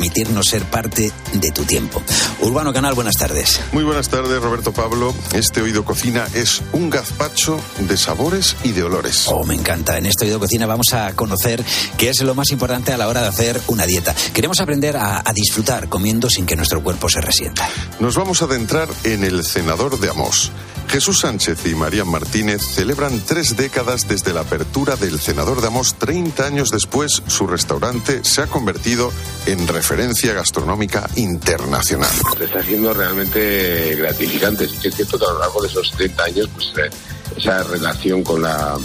[0.00, 2.02] permitirnos ser parte de tu tiempo.
[2.40, 3.60] Urbano Canal, buenas tardes.
[3.72, 5.14] Muy buenas tardes, Roberto Pablo.
[5.34, 9.28] Este Oído Cocina es un gazpacho de sabores y de olores.
[9.28, 9.98] Oh, me encanta.
[9.98, 11.62] En este Oído Cocina vamos a conocer
[11.98, 14.14] qué es lo más importante a la hora de hacer una dieta.
[14.32, 17.68] Queremos aprender a, a disfrutar comiendo sin que nuestro cuerpo se resienta.
[17.98, 20.50] Nos vamos a adentrar en el cenador de Amos.
[20.90, 25.94] Jesús Sánchez y María Martínez celebran tres décadas desde la apertura del Cenador de Amos.
[25.94, 29.12] 30 años después, su restaurante se ha convertido
[29.46, 32.10] en referencia gastronómica internacional.
[32.40, 34.64] Está haciendo realmente gratificante.
[34.64, 36.90] Es cierto que a lo largo de esos 30 años, pues eh,
[37.36, 38.76] esa relación con la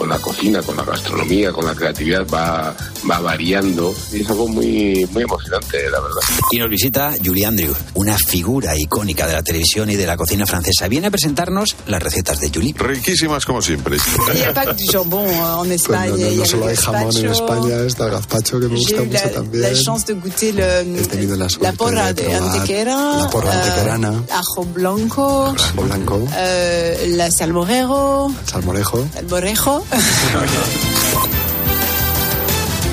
[0.00, 2.74] con la cocina, con la gastronomía, con la creatividad va,
[3.08, 6.22] va variando y es algo muy, muy emocionante, la verdad.
[6.50, 10.46] Y nos visita Julie Andrew, una figura icónica de la televisión y de la cocina
[10.46, 10.88] francesa.
[10.88, 12.74] Viene a presentarnos las recetas de Julie.
[12.78, 13.98] Riquísimas como siempre.
[14.30, 16.10] En Espagne.
[16.10, 17.30] Pues no, no, no solo hay jamón en.
[17.30, 19.62] España, está el gazpacho que me gusta mucho la, también.
[19.62, 23.52] la chance de goûter le, He tenido la suerte porra de de antequera, la porra
[23.52, 24.24] euh, antequerana.
[24.30, 29.06] ajo blanco, Salmo blanco, euh, la salmorero, salmorejo.
[29.12, 29.84] salmorejo.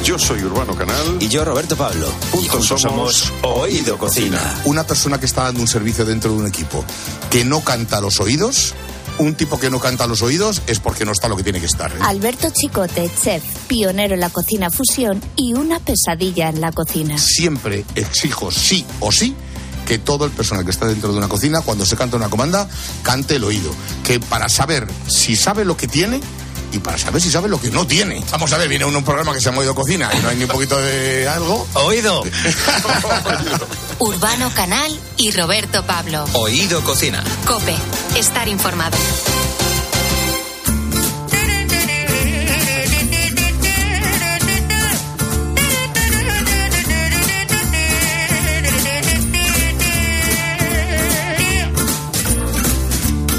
[0.03, 1.17] Yo soy Urbano Canal.
[1.19, 2.07] Y yo, Roberto Pablo.
[2.31, 4.39] Juntos juntos somos Oído Cocina.
[4.65, 6.83] una persona que está dando un servicio dentro de un equipo
[7.29, 8.73] que no canta a los oídos,
[9.17, 11.59] un tipo que no canta a los oídos es porque no está lo que tiene
[11.59, 11.91] que estar.
[11.91, 11.95] ¿eh?
[12.01, 17.17] Alberto Chicote, chef, pionero en la cocina fusión y una pesadilla en la cocina.
[17.17, 19.35] Siempre exijo sí o sí
[19.87, 22.67] que todo el personal que está dentro de una cocina, cuando se canta una comanda,
[23.03, 23.71] cante el oído.
[24.03, 26.19] Que para saber si sabe lo que tiene
[26.71, 28.23] y para saber si sabe lo que no tiene.
[28.31, 30.35] Vamos a ver, viene uno un programa que se llama Oído Cocina y no hay
[30.37, 31.67] ni un poquito de algo.
[31.73, 32.23] Oído.
[33.99, 36.25] Urbano Canal y Roberto Pablo.
[36.33, 37.23] Oído Cocina.
[37.45, 37.75] Cope,
[38.15, 38.97] estar informado.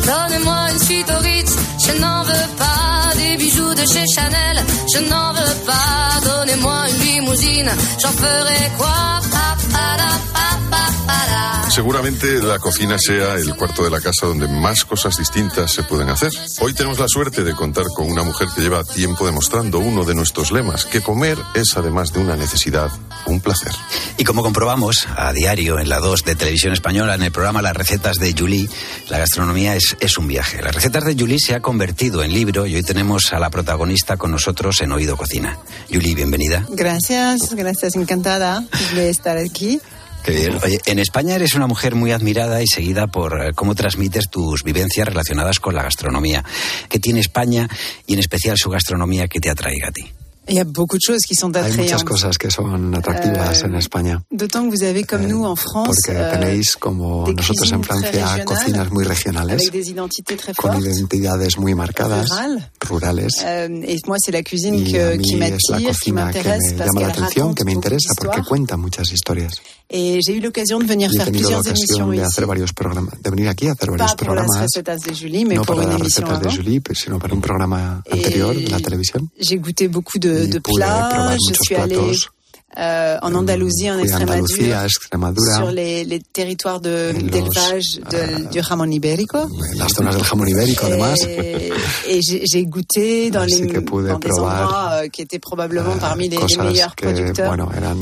[0.07, 1.53] Donnez-moi une suite au Ritz,
[1.87, 2.78] je n'en veux pas
[4.93, 6.21] je n'en veux pas.
[6.25, 9.09] Donnez-moi une limousine, j'en ferai quoi?
[11.79, 16.09] Seguramente la cocina sea el cuarto de la casa donde más cosas distintas se pueden
[16.09, 16.33] hacer.
[16.61, 20.15] Hoy tenemos la suerte de contar con una mujer que lleva tiempo demostrando uno de
[20.17, 22.91] nuestros lemas, que comer es además de una necesidad,
[23.27, 23.71] un placer.
[24.17, 27.77] Y como comprobamos a diario en la 2 de Televisión Española, en el programa Las
[27.77, 28.69] Recetas de Julie,
[29.09, 30.61] la gastronomía es, es un viaje.
[30.61, 34.17] Las Recetas de Julie se ha convertido en libro y hoy tenemos a la protagonista
[34.17, 35.59] con nosotros en Oído Cocina.
[35.93, 36.67] Julie, bienvenida.
[36.71, 38.65] Gracias, gracias, encantada
[38.97, 39.81] de estar aquí.
[40.29, 45.09] En España eres una mujer muy admirada y seguida por eh, cómo transmites tus vivencias
[45.09, 46.45] relacionadas con la gastronomía.
[46.89, 47.69] ¿Qué tiene España
[48.07, 50.13] y en especial su gastronomía que te atraiga a ti?
[50.49, 52.05] Il y a beaucoup de choses qui sont Hay muchas attrayantes.
[52.05, 54.23] cosas que son atractivas Eh, en España.
[54.31, 57.83] D'autant que vous avez, comme nous en France, Porque euh, tenéis, como des nosotros en
[57.83, 62.71] Francia, cocinas muy regionales, avec des identités très con identidades muy marcadas, Rurales.
[62.89, 63.33] rurales.
[63.45, 67.01] Euh, et moi, c'est la cuisine Y que- qui m'attire, qui m'intéresse, me parce llama
[67.03, 69.53] la atención, que me interesa porque cuenta muchas historias.
[69.91, 72.23] Et j'ai eu l'occasion de venir faire plusieurs émissions de ici.
[72.25, 75.15] hacer varios programas, de venir aquí a hacer varios Pas pour las programas, recetas de
[75.15, 76.51] Julie, mais no pour para une las de.
[76.51, 79.31] Julie, pues, sino para un programa anterior de la televisión.
[79.41, 81.37] J'ai goûté beaucoup de, De plats.
[81.49, 82.13] Je suis allée
[82.79, 89.49] euh, en Andalousie, en Extremadura, sur les, les territoires d'élevage de- du jamón ibérico.
[89.77, 91.17] las zonas del jamón ibérico, además.
[91.27, 91.73] Et,
[92.19, 96.29] et j'ai goûté dans, Así les, dans des endroits euh, qui étaient probablement Eh, parmi
[96.29, 97.49] les, les meilleurs que, producteurs.
[97.49, 97.99] bueno, eran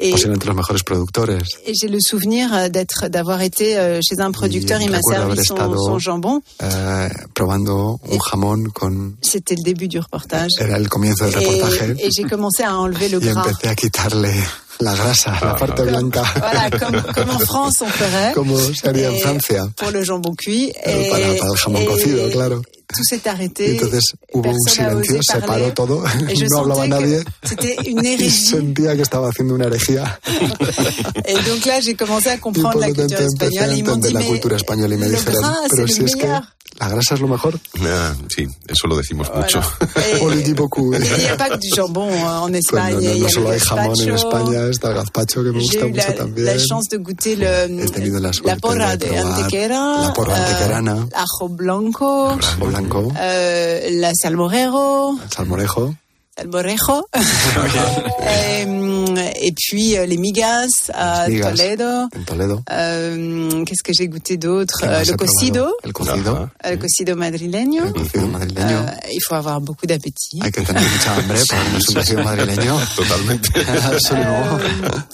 [0.00, 1.42] Et- posiblemente los mejores productores.
[1.66, 5.00] Et j'ai le souvenir euh, d'être, d'avoir été euh, chez un producteur, Y il m'a
[5.02, 6.40] servi son, jambon.
[6.62, 9.12] Eh, probando un jamón con...
[9.22, 10.50] C'était le début du reportage.
[10.58, 11.96] Era el comienzo del Et, reportaje.
[11.98, 13.42] et j'ai commencé à enlever le y gras.
[13.46, 14.32] empecé a quitarle
[14.80, 18.32] la grasa, la parte blanca, Voilà, comme, comme en France on ferait.
[18.34, 19.68] como en Francia.
[19.76, 20.72] Pour le jambon cuit.
[20.86, 22.62] Et, para, para el jamón et cocido, claro.
[22.94, 23.76] Tout s'est Y arrêté.
[23.76, 24.02] entonces
[24.32, 26.02] hubo un silencio, se paró todo,
[26.50, 27.22] no hablaba nadie.
[27.42, 28.50] C'était une Y hérésie.
[28.50, 30.18] sentía que estaba haciendo una herejía.
[31.24, 35.42] Et donc là, j'ai commencé à Y comprendre la a cultura española y me dijeron,
[35.70, 37.58] pero si es que la grasa es lo mejor.
[37.82, 39.60] Ah, sí, eso lo decimos mucho.
[40.22, 42.94] Il n'y a pas que du jambon euh, en Pues Espagne.
[42.94, 44.14] no, no, il y no a solo hay jamón en.
[44.14, 46.46] España, está el gazpacho que me gusta J'ai eu mucho la, también.
[46.46, 50.34] la chance de goûter le, He tenido la porra de de, probar antequera, la porra
[50.36, 51.08] euh, antequerana.
[51.14, 52.38] ajo blanco,
[52.80, 55.94] blanco, euh, la salmorero, el salmorejo,
[56.40, 57.06] el borrejo.
[58.22, 61.50] Euh, et puis euh, les migas à migas
[62.26, 62.60] Toledo.
[62.70, 64.80] Euh, Qu'est-ce que j'ai goûté d'autre?
[64.80, 65.72] ¿Qué Euh, Le cocido.
[65.82, 66.48] El cocido.
[66.62, 67.86] El cocido madrileño.
[67.86, 68.76] El cocido madrileño.
[68.76, 70.40] Euh, il faut avoir beaucoup d'appétit.
[70.42, 72.76] Hay que tener mucha hambre para comerse un cocido madrileño.
[73.92, 74.58] Absolument.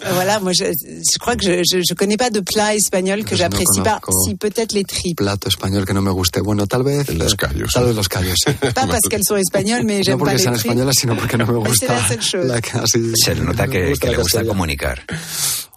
[0.04, 3.24] Euh, voilà, moi je, je crois que je, je, je connais pas de plat espagnol
[3.24, 4.00] que no j'apprécie pas.
[4.24, 6.40] Si peut-être les tripes, Plato español que no me guste.
[6.40, 7.08] Bueno, tal vez.
[7.14, 7.70] Los eh, callos.
[7.72, 8.34] Tal vez los callos.
[8.36, 8.52] sí.
[8.74, 11.15] pas parce qu'elles sont espagnoles, mais No pas les tripes.
[11.16, 11.98] Porque no me gusta.
[12.34, 15.02] la Se le nota no que, le gusta comunicar.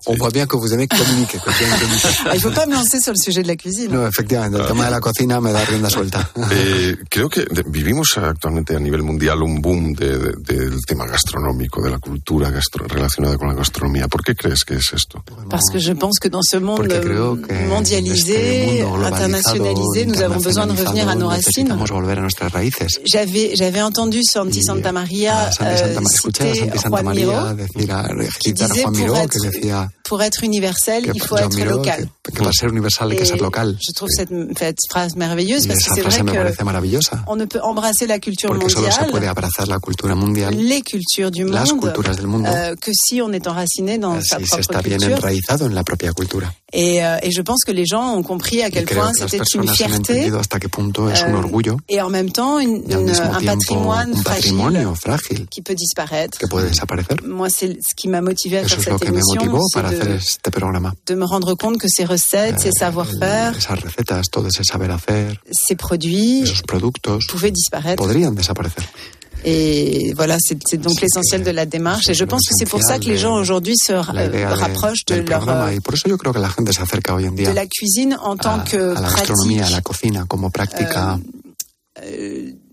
[0.06, 1.40] On voit bien que vous aimez communiquer.
[1.40, 2.07] que bien communiquer.
[2.25, 3.92] Ah, Il faut pas me lancer sur le sujet de la cuisine.
[3.92, 6.30] No, efectivamente, el tema de la cocina me da rienda suelta.
[6.51, 10.34] Eh, creo que vivimos actualmente a nivel mundial un boom de- de-
[10.69, 14.07] del tema gastronómico, de la cultura gastro- relacionada con la gastronomía.
[14.07, 15.24] ¿Por qué crees que es esto?
[15.50, 16.88] Parce que je pense que dans ce monde
[17.68, 21.68] mondialisé, internationalisé, nous avons besoin de revenir à nos racines.
[21.69, 23.00] Necesitamos volver a nuestras raíces.
[23.06, 26.60] J'avais, j'avais entendu Santi Y, Santa Maria a Santi Santa euh, Ma- escuché a citer
[26.66, 28.07] Santi Santa Juan María Miró, decir a,
[28.40, 31.21] qui citar a disait Juan pour Miró être, que decía pour être universel, que il
[31.21, 32.09] faut être Miró, local.
[32.24, 33.77] que, que para ser universal hay que ser local.
[33.81, 38.07] Je trouve cette, cette phrase merveilleuse parce que c'est vrai que on ne peut embrasser
[38.07, 41.69] la culture Porque solo se puede mondiale, abrazar la cultura mundial les cultures du las
[41.69, 44.62] monde, culturas del mundo euh, que si on est enraciné dans sa si se propre
[44.62, 45.18] está bien culture.
[45.18, 46.53] enraizado en la propia cultura.
[46.71, 49.12] Et, euh, et je pense que les gens ont compris à Y quel creo point
[49.13, 51.77] que las c'était une personas han fierté entendido hasta qué punto es un euh, orgullo
[51.89, 54.95] et en même temps une- y al une- mismo un tiempo patrimoine un fragile patrimonio
[54.95, 56.38] frágil qui peut disparaître.
[56.38, 57.16] que puede desaparecer.
[57.25, 59.42] Moi, c'est ce qui m'a motivé à Eso faire es lo cette que me émission,
[59.45, 60.94] motivó c'est para hacer de, este programa.
[61.07, 64.92] de me rendre compte que ces recettes, ces El- savoir-faire, esas recetas, todo ese saber
[64.92, 68.01] hacer, ces produits esos productos pouvaient disparaître.
[69.41, 70.09] Podrían desaparecer.
[70.09, 72.09] Et voilà, c'est c'est donc Así l'essentiel que de la démarche.
[72.09, 73.94] Et je c'est pense que c'est pour ça que les l'essentiel gens de aujourd'hui se
[73.94, 76.18] ra- La idea euh, de- rapprochent de del leur programa euh, y por eso yo
[76.18, 78.63] creo que la gente se acerca hoy en día de la cuisine en tant a,
[78.63, 79.09] que a la
[80.51, 80.94] pratique,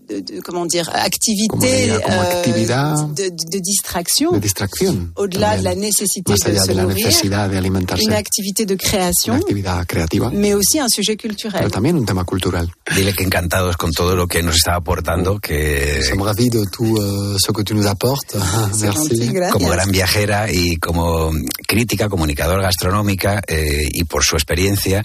[0.07, 4.39] de, de- comment dire, Como activité diría, como euh, actividad de, de- de distraction, de
[4.39, 5.11] distracción.
[5.15, 8.73] au-delà de la nécessité más de se la nourrir, necesidad de alimentarse, une activité de
[8.75, 11.59] una création, actividad creativa, mais aussi un sujet culturel.
[11.59, 12.71] pero también un tema cultural.
[12.95, 16.97] Dile que encantados con todo lo que nos está aportando, que Sommes ravis de tout
[16.97, 18.37] euh, ce que tu nous apportes.
[18.79, 19.33] Gentil, Merci.
[19.33, 19.51] gracias.
[19.53, 21.31] como gran viajera y como
[21.67, 25.03] crítica, comunicadora gastronómica eh, y por su experiencia,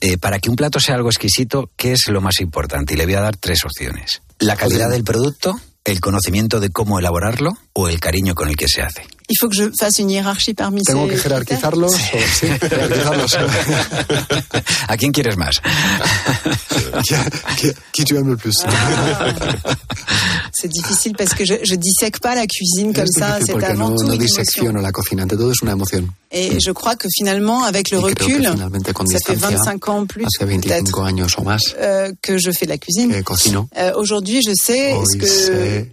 [0.00, 2.94] eh, para que un plato sea algo exquisito, ¿qué es lo más importante?
[2.94, 4.22] Y le voy a dar tres opciones.
[4.38, 8.66] La calidad del producto, el conocimiento de cómo elaborarlo o el cariño con el que
[8.68, 9.02] se hace.
[9.28, 11.92] Il faut que je fasse une hiérarchie parmi Tengo que jerarquizarlos.
[11.92, 11.96] o-
[12.38, 13.36] sí, jerarquizarlos.
[14.88, 15.60] ¿A quién quieres más?
[17.92, 18.54] qui, tu aimes le plus
[20.52, 23.26] C'est difficile parce que je, je dissèque pas la cuisine comme Es ça.
[23.38, 24.72] difícil C'est porque avant no, tout no une émotion.
[24.80, 26.08] la cocina, ante todo es una emoción.
[26.32, 29.34] Et je crois que finalement, avec le Y creo que recul, finalmente con ça fait
[29.34, 32.70] distancia, 25 ans plus hace peut-être 25 años o más euh, que je fais de
[32.70, 33.12] la cuisine.
[33.76, 35.26] Euh, Aujourd'hui, je sais Hoy ce que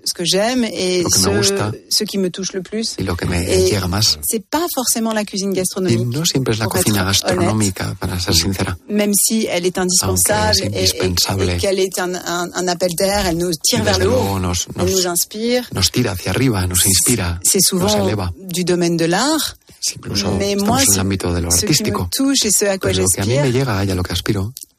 [0.06, 1.72] ce que j'aime et lo que me ce, gusta.
[1.90, 2.96] Ce qui me touche le plus.
[3.00, 4.18] Y lo que me Et llega más.
[4.24, 7.22] c'est pas forcément la cuisine Y gastronomique, no siempre es la pour être cocina honnête.
[7.24, 8.78] gastronómica, para ser sincera.
[8.90, 11.50] même si elle est indispensable es et- et, indispensable.
[11.50, 14.40] et qu'elle est un, un, un appel d'air, elle nous Y tire vers le haut,
[14.40, 15.68] nos, elle nous nos, inspire.
[15.74, 18.32] nos tira hacia arriba, nos inspira, C'est nos souvent eleva.
[18.40, 19.56] du domaine de l'art,
[19.86, 19.96] Sí,
[20.40, 23.54] mais moi, en de lo ce qui me touche et ce à quoi j'aspire, y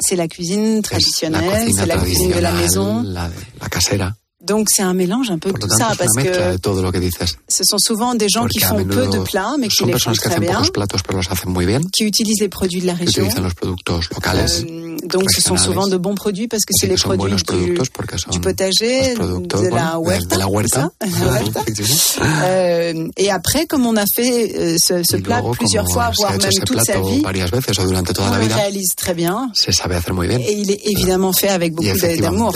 [0.01, 3.03] c'est la cuisine traditionnelle, c'est la cuisine de la maison.
[3.03, 3.31] la,
[3.61, 4.15] la casera.
[4.47, 6.93] Donc c'est un mélange un peu de tout tanto, ça, parce que de todo lo
[6.93, 7.37] que dices.
[7.49, 10.13] ce sont souvent des gens qui Porque font peu de plats, mais qui les font
[10.13, 10.61] très bien,
[11.93, 13.27] qui utilisent les produits de la région.
[13.57, 14.47] productos locales.
[14.69, 19.15] Euh, donc ce sont souvent de bons produits parce que c'est les produits du, potager,
[19.15, 20.35] de la huerta.
[20.35, 20.91] de la huerta.
[21.01, 21.61] c'est ça La huerta.
[21.67, 22.27] Effectivement.
[22.45, 26.51] Euh, et après, comme on a fait euh, ce, plat luego, plusieurs fois, voire même
[26.65, 29.51] toute sa vie, varias veces o durante toda on la le vida, réalise très bien.
[29.55, 30.39] se sabe hacer muy bien.
[30.39, 32.53] Et il est évidemment fait avec beaucoup d'a- d'amour.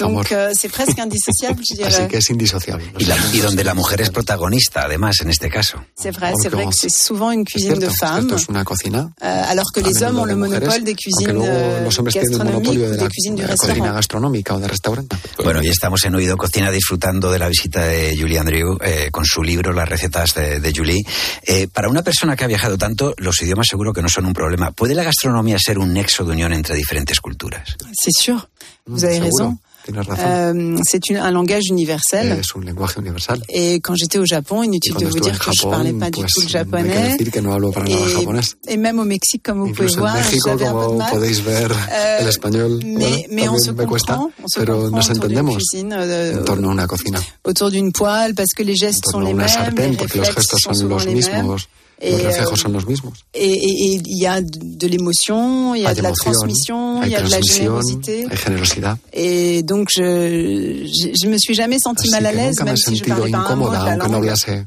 [0.00, 2.08] Donc euh, c'est presque indissociable, je Así dirais.
[2.08, 2.82] que es indisociable.
[2.98, 5.78] Y, la- y donde la mujer es protagonista, además, en este caso.
[5.96, 8.48] C'est vrai, c'est vrai que c'est souvent une cuisine cierto, de es femmes, cierto, es
[8.48, 9.10] una cocina.
[9.22, 12.32] euh, alors que les hommes ont le monopole des cuisines luego euh, los hombres tienen
[12.32, 13.94] el monopolio de la, de la cocina restaurant.
[13.94, 15.16] gastronómica o de restaurante.
[15.42, 19.24] Bueno, y estamos en Oído Cocina disfrutando de la visita de Julie Andrew eh, con
[19.24, 21.02] su libro Las recetas de, de Julie.
[21.42, 24.32] Eh, para una persona que ha viajado tanto, los idiomas seguro que no son un
[24.32, 24.70] problema.
[24.72, 27.76] ¿Puede la gastronomía ser un nexo de unión entre diferentes culturas?
[27.92, 28.48] C'est sûr,
[28.86, 29.60] vous Mm, avez seguro, raison.
[29.90, 30.24] Tienes razón.
[30.26, 32.38] Euh, c'est un langage universel.
[32.38, 33.40] es un lenguaje universal.
[33.48, 36.20] Et quand j'étais au Japon, inutile de vous dire que je parlais Japón, pas du
[36.20, 37.16] pues tout le japonais.
[37.18, 38.40] decir que no hablo para nada Et, japonés.
[38.68, 42.78] et même au Mexique, comme vous pouvez voir, México, como podéis ver, Euh, el español
[42.84, 46.38] mais, bueno, mais on se me cuesta, comprend, on se pero nos entendemos cuisine, euh,
[46.40, 49.48] en torno a una cocina, autour d'une poêle, parce que les gestes sont les mêmes,
[49.48, 51.56] sartén, les los réflexes gestos sont son souvent los les mêmes.
[52.02, 53.12] Et, Los reflejos euh, son los mismos.
[53.34, 57.10] Et et il y a de, l'émotion, il y a Hay de la transmission, il
[57.10, 58.26] y a de la générosité.
[58.30, 58.96] hay generosidad.
[59.12, 62.96] Et donc, je, je, je me suis jamais sentie Así mal à l'aise, même si
[62.96, 64.14] je parlais pas un mot de la no langue.
[64.14, 64.64] hablase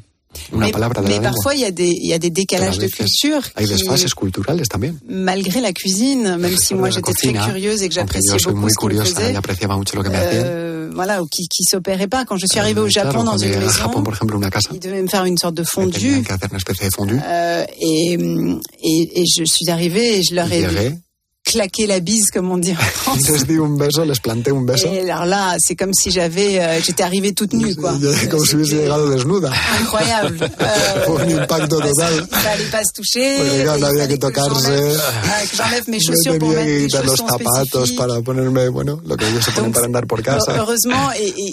[0.52, 1.32] una mais palabra de la mais lengua.
[1.32, 4.14] parfois, il y a des, il y a des décalages de culture hay qui, desfases
[4.14, 4.96] culturales también.
[5.08, 9.36] malgré la cuisine, même si moi j'étais très curieuse et que j'appréciais beaucoup ce faisaient,
[9.36, 12.26] apreciaba mucho lo que me euh, voilà, ou qui, qui s'opérait pas.
[12.26, 14.50] Quand je suis arrivée au claro, Japon dans une maison, Japón, por ejemplo, en una
[14.50, 16.24] casa, ils devaient me faire une sorte de fondue.
[16.24, 17.20] que de fondue.
[17.26, 20.98] Euh, et, et, et je suis arrivée et je leur ai Llegué
[21.44, 23.28] claqué la bise, comme on dit en France.
[23.30, 24.88] les di un beso, les planté un beso.
[24.92, 27.94] Et alors là, c'est comme si j'avais, euh, j'étais arrivée toute nue, quoi.
[28.32, 29.52] Como si hubiese llegado desnuda.
[29.82, 30.50] Incroyable.
[30.64, 32.28] Euh, un impacto total.
[32.28, 33.38] qu'il fallait pas se toucher.
[33.60, 34.64] Il no había que tocarse.
[34.64, 35.02] j'enlève-
[35.50, 39.02] que j'enlève mes Me chaussures pour mettre des quitar los chaussons zapatos para ponerme, bueno,
[39.06, 40.56] lo que ellos se ponen para andar por casa.
[40.56, 41.52] Heureusement, et,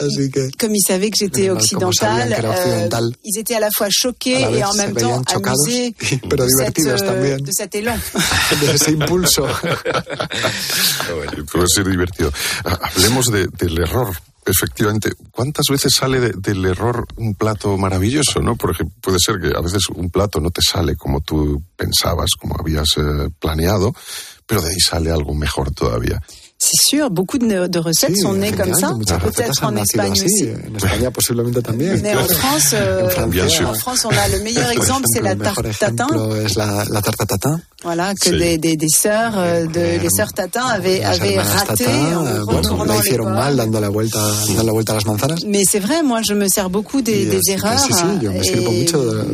[0.58, 2.88] comme ils savaient que j'étais occidentale, euh,
[3.24, 7.74] ils étaient à la fois choqués et en même temps amusés de, euh, de cet
[7.74, 7.96] élan.
[8.60, 9.46] de ese impulso.
[11.52, 12.32] Puede ser divertido.
[12.64, 14.14] Ah, Hablemos de- del error.
[14.46, 18.40] Efectivamente, ¿cuántas veces sale de- del error un plato maravilloso?
[18.40, 18.56] ¿no?
[18.56, 22.30] Por ejemplo, puede ser que a veces un plato no te sale como tú pensabas,
[22.38, 23.94] como habías eh, planeado,
[24.46, 26.20] pero de ahí sale algo mejor todavía.
[26.62, 28.94] C'est sûr, beaucoup de, de recettes Sí, sont nées comme ça.
[29.24, 30.24] Peut-être en Espagne así.
[30.26, 30.48] aussi.
[30.70, 31.98] En España posiblemente también.
[32.02, 33.70] Mais en France, euh, En Francia, Bien sûr.
[33.70, 36.06] en France, on a le meilleur exemple, c'est la tarte tatin.
[36.56, 37.60] la, la tarta tatin.
[37.82, 38.36] Voilà, que Sí.
[38.38, 42.58] des, des, des sœurs, euh, de, les sœurs Tatin avaient, avaient raté Tatin, en bueno,
[42.58, 45.38] retournant les mal dando la vuelta, dando la vuelta a las manzanas.
[45.46, 47.80] Mais c'est vrai, moi, je me sers beaucoup des, des que erreurs.
[47.80, 49.24] sí, sí, yo me sirvo mucho, de-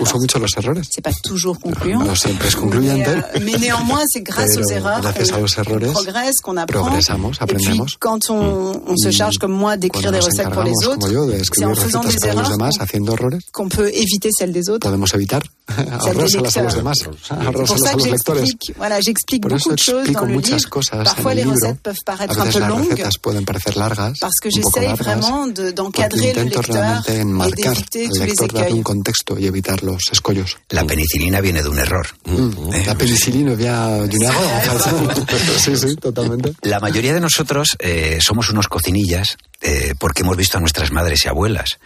[0.00, 0.82] uso mucho los errores.
[0.90, 2.00] c'est pas toujours concluant.
[2.04, 6.56] No siempre es Mais, euh, mais néanmoins, c'est grâce Pero aux erreurs qu'on progresse, qu'on
[6.56, 6.71] apprend.
[6.80, 7.96] Progresamos, Et puis, aprendemos.
[8.00, 10.70] quand on, on se Y charge comme moi d'écrire Cuando des nos recettes pour les
[10.70, 12.82] encargamos, autres, como yo, de escribir en faisant recetas des para los erreurs demás, qu'on-
[12.84, 14.80] haciendo errores, qu'on peut éviter celles des autres.
[14.86, 15.42] podemos evitar
[16.00, 16.98] ahorrárselas a los demás,
[17.30, 18.42] ahorrárselas a los lectores.
[18.44, 20.70] j'explique, voilà, j'explique Por beaucoup eso de choses explico dans le muchas livre.
[20.70, 21.52] cosas en el libro.
[21.52, 24.48] recettes peuvent A paraître un veces peu las longues recetas pueden parecer largas, parce que
[24.48, 25.20] un poco largas,
[25.54, 29.38] de- porque d'encadrer le intento lecteur realmente et enmarcar d'éviter al lector, darle un contexto
[29.38, 30.56] y evitar los escollos.
[30.70, 32.06] La penicilina viene de un error.
[32.26, 35.26] Eh, La penicilina vient d'une error, en fait.
[35.62, 36.54] Sí, sí, totalmente.
[36.62, 41.24] La mayoría de nosotros eh, somos unos cocinillas eh, porque hemos visto a nuestras madres
[41.24, 41.80] y abuelas.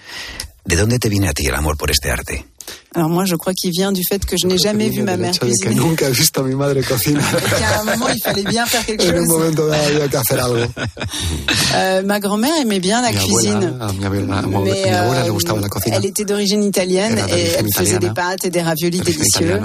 [0.67, 2.45] ¿De dónde te viene a ti el amor por este arte?
[2.95, 5.33] Alors moi, je crois qu'il vient du fait que je n'ai jamais vu ma mère
[5.33, 5.75] de que cuisiner.
[5.75, 7.23] nunca he visto a mi madre cocinar.
[7.59, 9.29] Qu'à un moment, il fallait bien faire quelque En un chose.
[9.29, 10.67] momento dado había que hacer algo.
[11.75, 13.77] Euh, ma grand-mère aimait bien la mi cuisine.
[13.81, 15.97] abuela, mi mi le euh, gustaba la cocina.
[15.97, 19.61] elle était d'origine italienne et elle faisait des pâtes et des raviolis délicieux.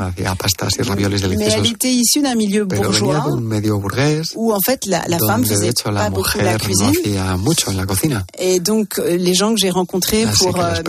[1.37, 5.03] Mais elle était issue d'un milieu Pero bourgeois un medio burgués, où en fait la,
[5.07, 6.89] la femme faisait hecho pas la beaucoup de la no cuisine.
[6.89, 8.25] hacía mucho en la cocina.
[8.37, 10.81] Et donc euh, les gens que j'ai rencontrés Así pour euh, les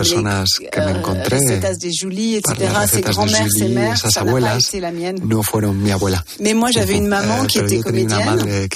[2.09, 3.73] que me encontré recetas des Julie, Para etc., las ses recetas de grand-mères, ses Julie,
[3.75, 5.19] mères, esas ça n'a pas abuelas, été la mienne.
[5.23, 6.23] no fueron mi abuela.
[6.39, 8.67] Mais moi j'avais une maman Eh, qui pero était yo tenía una comédienne,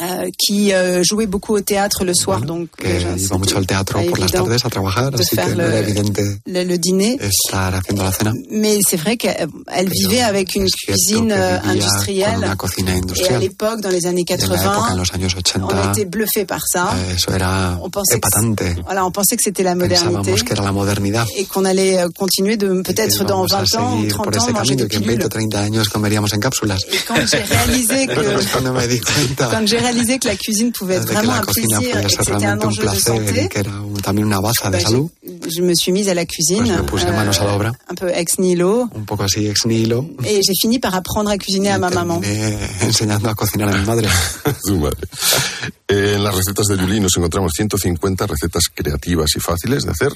[0.00, 3.66] euh, qui euh, jouait beaucoup au théâtre le soir, donc déjà, iba mucho c'était al
[3.66, 5.88] teatro pas por las évident tardes a trabajar, de así que faire no era le,
[5.88, 7.18] evidente le, le dîner.
[7.20, 8.32] estar haciendo la cena.
[8.50, 12.38] Mais c'est vrai qu'elle vivait avec une cuisine euh, industrielle.
[12.38, 13.40] una cocina Et à industrial.
[13.40, 16.04] l'époque, dans les années Y en la época, en 80, los años on 80, était
[16.06, 16.94] bluffés par ça.
[17.10, 20.64] eh, eso era On pensait, que, voilà, on pensait que c'était la modernité que era
[20.64, 21.26] la modernidad.
[21.36, 24.30] et qu'on allait euh, continuer de peut-être dans íbamos a 20 ans ou seguir por
[24.30, 25.28] 30 ans manger des que en 20 o pilules.
[25.28, 26.78] 30 años comeríamos en cápsulas.
[26.90, 28.20] Et quand j'ai réalisé que
[29.50, 32.58] quand j'ai réalisé que la cuisine pouvait être vraiment podía et que ser c'était un
[32.60, 36.08] enjeu de santé, que era un- también una baza bah, j'ai- je me suis mise
[36.08, 37.72] à la cuisine, Pues obra.
[37.90, 40.06] un peu ex nihilo, un poco así ex nihilo.
[40.24, 42.20] et j'ai fini par apprendre à cuisiner à ma maman.
[42.82, 44.08] enseñando a cocinar a mi madre.
[44.64, 44.96] Su madre.
[45.88, 50.12] Eh, en las recetas de Julie nos encontramos 150 recetas creativas y fáciles de hacer.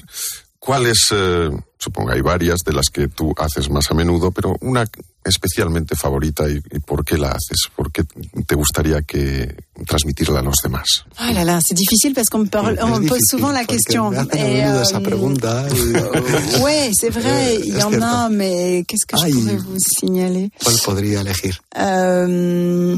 [0.59, 4.85] ¿Cuáles, eh, supongo hay varias de las que tú haces más a menudo, pero una
[5.23, 7.69] especialmente favorita y, y por qué la haces?
[7.75, 8.03] ¿Por qué
[8.45, 11.05] te gustaría que transmitirla a los demás?
[11.19, 13.51] Oh là là, c'est difficile parce qu'on me, parle, on Es me pose difícil, souvent
[13.51, 14.09] la porque question.
[14.11, 15.67] Me hacen a Et, menudo euh, esa pregunta.
[15.69, 19.31] y- Ouais, c'est vrai, Eh, il y en a, mais qu'est-ce que Ay.
[19.31, 21.61] je pourrais vous signaler ¿Cuál podría elegir?
[21.77, 22.97] Euh,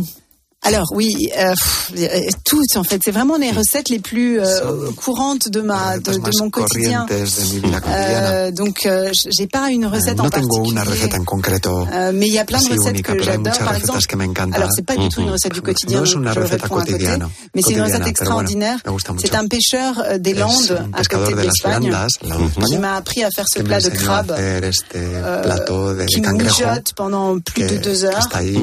[0.62, 3.00] alors oui, euh, pff, euh, toutes en fait.
[3.04, 6.40] C'est vraiment les recettes les plus euh, Son courantes de ma de, Recetas de más
[6.42, 7.06] mon quotidien.
[7.08, 8.30] corrientes de mi vida cotidiana.
[8.32, 10.72] Euh, donc euh, j'ai pas une Eh, recette en no tengo particulier.
[10.72, 13.20] una receta en concreto Euh, mais il y a plein de así recettes única, que
[13.20, 13.54] pero hay j'adore.
[13.54, 14.54] muchas Par recetas exemple, que me encantan.
[14.58, 16.00] alors c'est pas du tout une recette du quotidien.
[16.00, 18.04] No es una je receta réponds à côté, cotidiana, mais c'est une cotidiana, recette pero
[18.04, 18.80] bueno, extraordinaire.
[18.86, 19.28] me gusta mucho.
[19.28, 21.84] C'est un pêcheur euh, des Es Landes un à pescador côté de de las l'Espagne
[21.90, 24.12] Landas, la de qui España, m'a appris à faire ce que me plat de enseñó
[24.12, 28.02] a crabe hacer este euh, plato de qui cangrejo mijote pendant plus que, de deux
[28.02, 28.20] que heures.
[28.20, 28.62] está ahí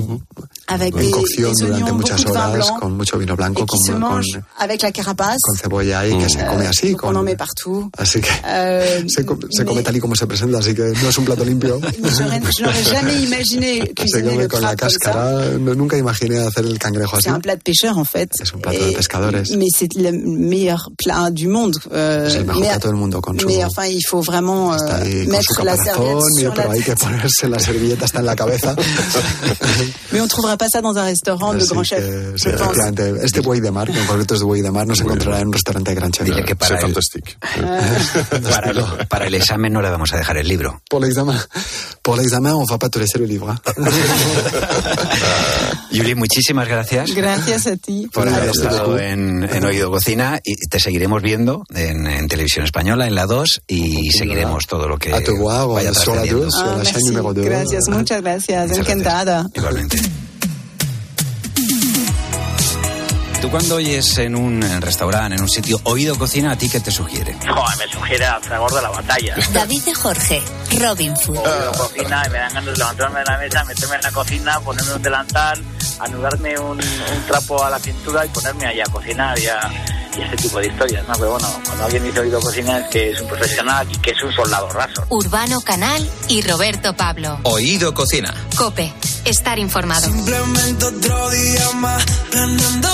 [0.68, 3.78] avec en des, cocción des durante muchas horas con mucho vino blanco, con,
[4.10, 4.22] con,
[5.42, 6.90] con cebolla y que se come así.
[6.92, 7.90] Donc on Con, en met partout.
[7.98, 11.08] así que Euh, se, co- se come tal y como se presenta, así que no
[11.08, 11.80] es un plato limpio.
[14.06, 15.58] Se come con la cáscara.
[15.58, 17.24] No- nunca imaginé hacer el cangrejo así.
[17.28, 18.30] C'est un plat de pêcheur en fait.
[18.40, 19.50] Es un plato de pescadores.
[21.90, 23.46] Euh, Es el mejor plato del mundo con su...
[23.46, 26.20] mais enfin, il faut vraiment euh, Está ahí con su caparazón,
[26.54, 28.74] pero hay que ponerse la servilleta hasta en la cabeza.
[30.12, 31.98] Mais on trouvera pas ça dans un restaurant de Grand chef,
[32.32, 34.86] que, sí, efectivamente, este buey de mar, que en concreto es de buey de mar,
[34.86, 36.24] no se encontrará en un restaurante de gran chef.
[36.24, 36.94] Dile que para el,
[38.50, 40.80] para, el, para el examen no le vamos a dejar el libro.
[40.88, 41.36] Pour l'examen,
[42.02, 43.54] pour l'examen, on va pas te laisser le livre.
[45.90, 47.10] Yuli, muchísimas gracias.
[47.14, 48.08] Gracias a ti.
[48.12, 48.64] por haber Gracias.
[48.64, 53.26] estado en, en Oído Cocina y te seguiremos viendo en, en televisión española, en la
[53.26, 56.44] 2 y seguiremos todo lo que A te voir vaya sur la trascendiendo.
[56.44, 57.04] 2, sur Ah, la merci.
[57.04, 57.44] numéro 2.
[57.44, 58.68] Gracias, muchas gracias.
[58.70, 59.34] Muchas Encantada.
[59.42, 59.56] gracias.
[59.56, 60.25] Igualmente.
[63.40, 66.90] Tú cuando oyes en un restaurante, en un sitio, oído cocina, ¿a ti qué te
[66.90, 67.34] sugiere?
[67.46, 69.36] Joder, me sugiere al fragor de la batalla.
[69.52, 70.42] David de Jorge,
[70.80, 71.38] Robin Food.
[71.38, 74.60] Oigo cocina y me dan ganas de levantarme de la mesa, meterme en la cocina,
[74.60, 75.64] ponerme un delantal,
[76.00, 79.70] anudarme un, un trapo a la cintura y ponerme allá a cocinar y, a-
[80.18, 81.12] y este tipo de historias, ¿no?
[81.14, 84.22] Pero bueno, cuando alguien dice oído cocina es que es un profesional y que es
[84.22, 85.04] un soldado raso.
[85.10, 87.38] Urbano Canal y Roberto Pablo.
[87.44, 88.34] Oído Cocina.
[88.56, 88.92] Cope,
[89.26, 90.06] estar informado.
[90.06, 92.88] Simplemente otro día más planeando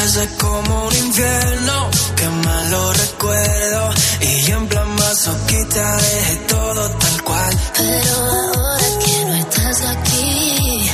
[0.00, 3.90] casa es como un infierno, que malo recuerdo.
[4.20, 7.58] Y yo en plan masoquista dejé todo tal cual.
[7.76, 10.90] Pero ahora que no estás aquí.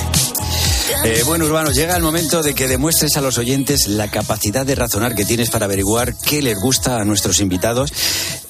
[1.05, 4.75] Eh, bueno, Urbano, llega el momento de que demuestres a los oyentes la capacidad de
[4.75, 7.93] razonar que tienes para averiguar qué les gusta a nuestros invitados.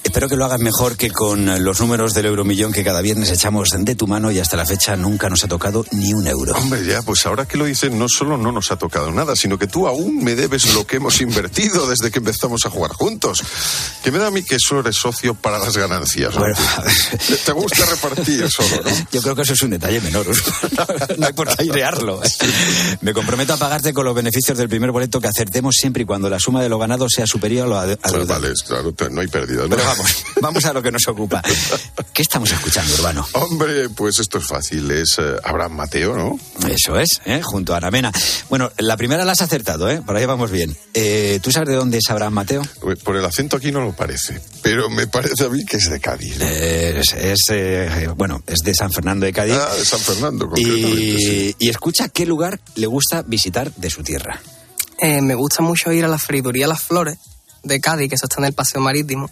[0.07, 3.69] Espero que lo hagas mejor que con los números del euromillón que cada viernes echamos
[3.77, 6.53] de tu mano y hasta la fecha nunca nos ha tocado ni un euro.
[6.55, 9.59] Hombre, ya, pues ahora que lo dices, no solo no nos ha tocado nada, sino
[9.59, 13.43] que tú aún me debes lo que hemos invertido desde que empezamos a jugar juntos.
[14.01, 16.33] Que me da a mí que solo eres socio para las ganancias.
[16.33, 16.39] ¿no?
[16.39, 16.55] Bueno,
[17.45, 18.91] Te- gusta repartir solo, ¿no?
[19.11, 20.25] Yo creo que eso es un detalle menor.
[21.17, 22.21] no hay por qué airearlo.
[23.01, 26.29] Me comprometo a pagarte con los beneficios del primer boleto que acertemos siempre y cuando
[26.29, 28.41] la suma de lo ganado sea superior a lo ade- Pues adeudado.
[28.41, 29.63] vale, claro, no hay pérdida.
[29.63, 29.69] ¿no?
[29.69, 31.41] Pero vamos, vamos a lo que nos ocupa.
[32.13, 33.27] ¿Qué estamos escuchando, Urbano?
[33.33, 34.89] Hombre, pues esto es fácil.
[34.91, 36.39] Es eh, Abraham Mateo, ¿no?
[36.67, 37.41] Eso es, ¿eh?
[37.43, 38.11] junto a Aramena.
[38.49, 40.01] Bueno, la primera la has acertado, ¿eh?
[40.05, 40.75] por ahí vamos bien.
[40.93, 42.61] Eh, ¿Tú sabes de dónde es Abraham Mateo?
[43.03, 45.99] Por el acento aquí no lo parece, pero me parece a mí que es de
[45.99, 46.37] Cádiz.
[46.37, 46.45] ¿no?
[46.45, 49.55] Eh, es, es, eh, bueno, es de San Fernando de Cádiz.
[49.55, 51.55] Ah, de San Fernando, concretamente, y, sí.
[51.59, 54.41] y escucha qué lugar le gusta visitar de su tierra.
[54.99, 57.17] Eh, me gusta mucho ir a la friduría Las Flores
[57.63, 59.29] de Cádiz, que eso está en el Paseo Marítimo.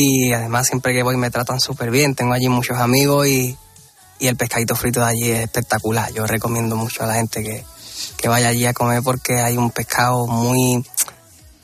[0.00, 3.58] Y además siempre que voy me tratan súper bien, tengo allí muchos amigos y,
[4.20, 6.12] y el pescadito frito de allí es espectacular.
[6.12, 7.64] Yo recomiendo mucho a la gente que,
[8.16, 10.86] que vaya allí a comer porque hay un pescado muy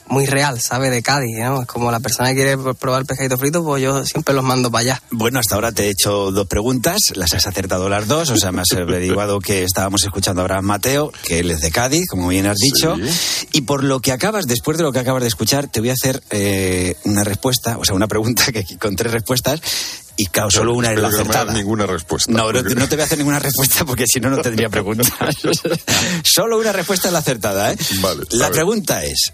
[0.06, 0.90] muy real, ¿sabe?
[0.90, 1.62] De Cádiz, ¿no?
[1.62, 4.70] Es como la persona que quiere probar el pescadito frito, pues yo siempre los mando
[4.70, 5.02] para allá.
[5.10, 8.52] Bueno, hasta ahora te he hecho dos preguntas, las has acertado las dos, o sea,
[8.52, 12.28] me has averiguado que estábamos escuchando a Abraham Mateo, que él es de Cádiz, como
[12.28, 12.96] bien has dicho,
[13.52, 15.94] y por lo que acabas, después de lo que acabas de escuchar, te voy a
[15.94, 19.60] hacer eh, una respuesta, o sea, una pregunta que con tres respuestas,
[20.16, 21.52] y claro, solo una es la que no me acertada.
[21.52, 22.30] ninguna respuesta.
[22.30, 25.08] No, no, no te voy a hacer ninguna respuesta porque si no, no tendría preguntas.
[26.22, 27.76] Solo una respuesta es la acertada, ¿eh?
[28.00, 28.52] Vale, a la ver.
[28.52, 29.32] pregunta es,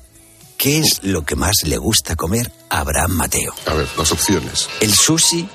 [0.61, 3.53] ¿qué es lo que más le gusta comer a Abraham Mateo?
[3.66, 4.68] A ver, las opciones.
[4.81, 5.49] ¿El sushi,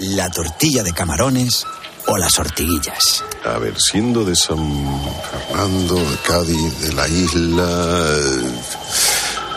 [0.00, 1.66] la tortilla de camarones
[2.06, 3.24] o las ortiguillas?
[3.44, 4.58] A ver, siendo de San
[5.48, 7.86] Fernando, de Cádiz, de la isla.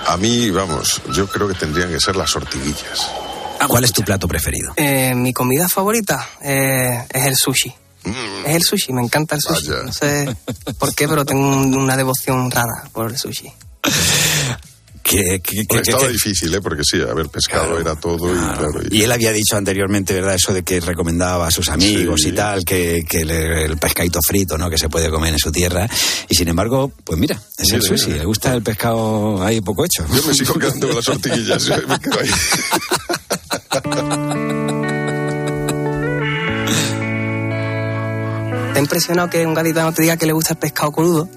[0.07, 3.09] A mí, vamos, yo creo que tendrían que ser las ortiguillas.
[3.67, 4.73] ¿Cuál es tu plato preferido?
[4.75, 7.71] Eh, mi comida favorita eh, es el sushi.
[8.03, 8.45] Mm.
[8.45, 9.69] Es el sushi, me encanta el sushi.
[9.69, 9.83] Vaya.
[9.83, 10.35] No sé
[10.79, 13.53] por qué, pero tengo un- una devoción rara por el sushi.
[15.03, 16.61] Que, que- que- que- estaba que- difícil, ¿eh?
[16.61, 18.69] Porque sí, haber pescado Claro, era todo y claro.
[18.91, 20.35] Y él había dicho anteriormente, ¿verdad?
[20.35, 22.29] Eso de que recomendaba a sus amigos Sí.
[22.29, 24.69] y tal, que, le- el pescadito frito, ¿no?
[24.69, 25.89] Que se puede comer en su tierra.
[26.29, 28.05] Y sin embargo, pues mira, es el sushi.
[28.07, 28.19] mira.
[28.19, 30.05] Le gusta el pescado ahí poco hecho.
[30.15, 32.29] Yo me sigo quedando con las ortiguillas, yo me quedo ahí.
[38.73, 41.27] ¿Te ha impresionado que un gaditano te diga que le gusta el pescado crudo?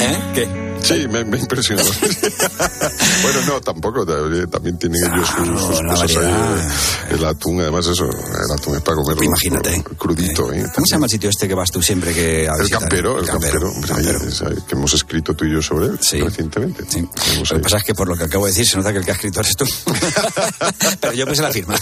[0.00, 0.18] ¿Eh?
[0.34, 0.73] ¿Qué?
[0.84, 1.82] Sí, me, me impresionó.
[3.22, 4.04] bueno, no, tampoco.
[4.04, 7.14] También tienen claro, ellos sus, sus cosas ahí.
[7.14, 8.04] El atún, además, eso.
[8.04, 9.22] El atún es para comerlo.
[9.22, 9.82] Imagínate.
[9.96, 10.52] Crudito.
[10.52, 10.66] Eh, eh.
[10.74, 13.26] ¿Cómo se llama el sitio este que vas tú siempre que a El campero, el
[13.26, 13.72] campero.
[13.72, 14.18] campero, campero.
[14.20, 16.20] Ahí, ahí, que hemos escrito tú y yo sobre él sí.
[16.20, 16.84] recientemente.
[16.88, 17.00] Sí.
[17.00, 19.04] Lo que pasa es que por lo que acabo de decir se nota que el
[19.04, 19.64] que ha escrito eres tú.
[21.00, 21.74] Pero yo puse la firma.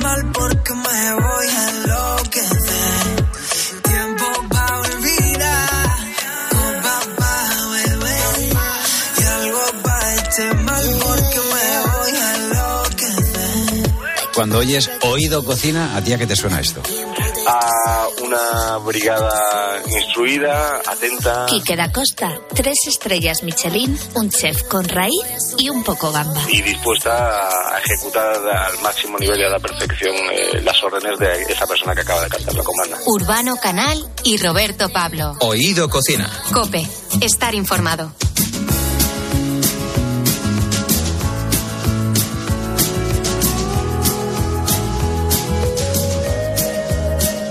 [0.00, 0.57] mal por
[14.38, 16.80] cuando oyes oído cocina, ¿a ti a qué te suena esto?
[17.48, 21.46] A una brigada instruida, atenta.
[21.46, 26.40] Quique da Costa, tres estrellas Michelin, un chef con raíz y un poco gamba.
[26.52, 31.42] Y dispuesta a ejecutar al máximo nivel y a la perfección eh, las órdenes de
[31.52, 32.96] esa persona que acaba de cantar la comanda.
[33.06, 35.36] Urbano Canal y Roberto Pablo.
[35.40, 36.30] Oído cocina.
[36.52, 36.86] Cope,
[37.20, 38.12] estar informado.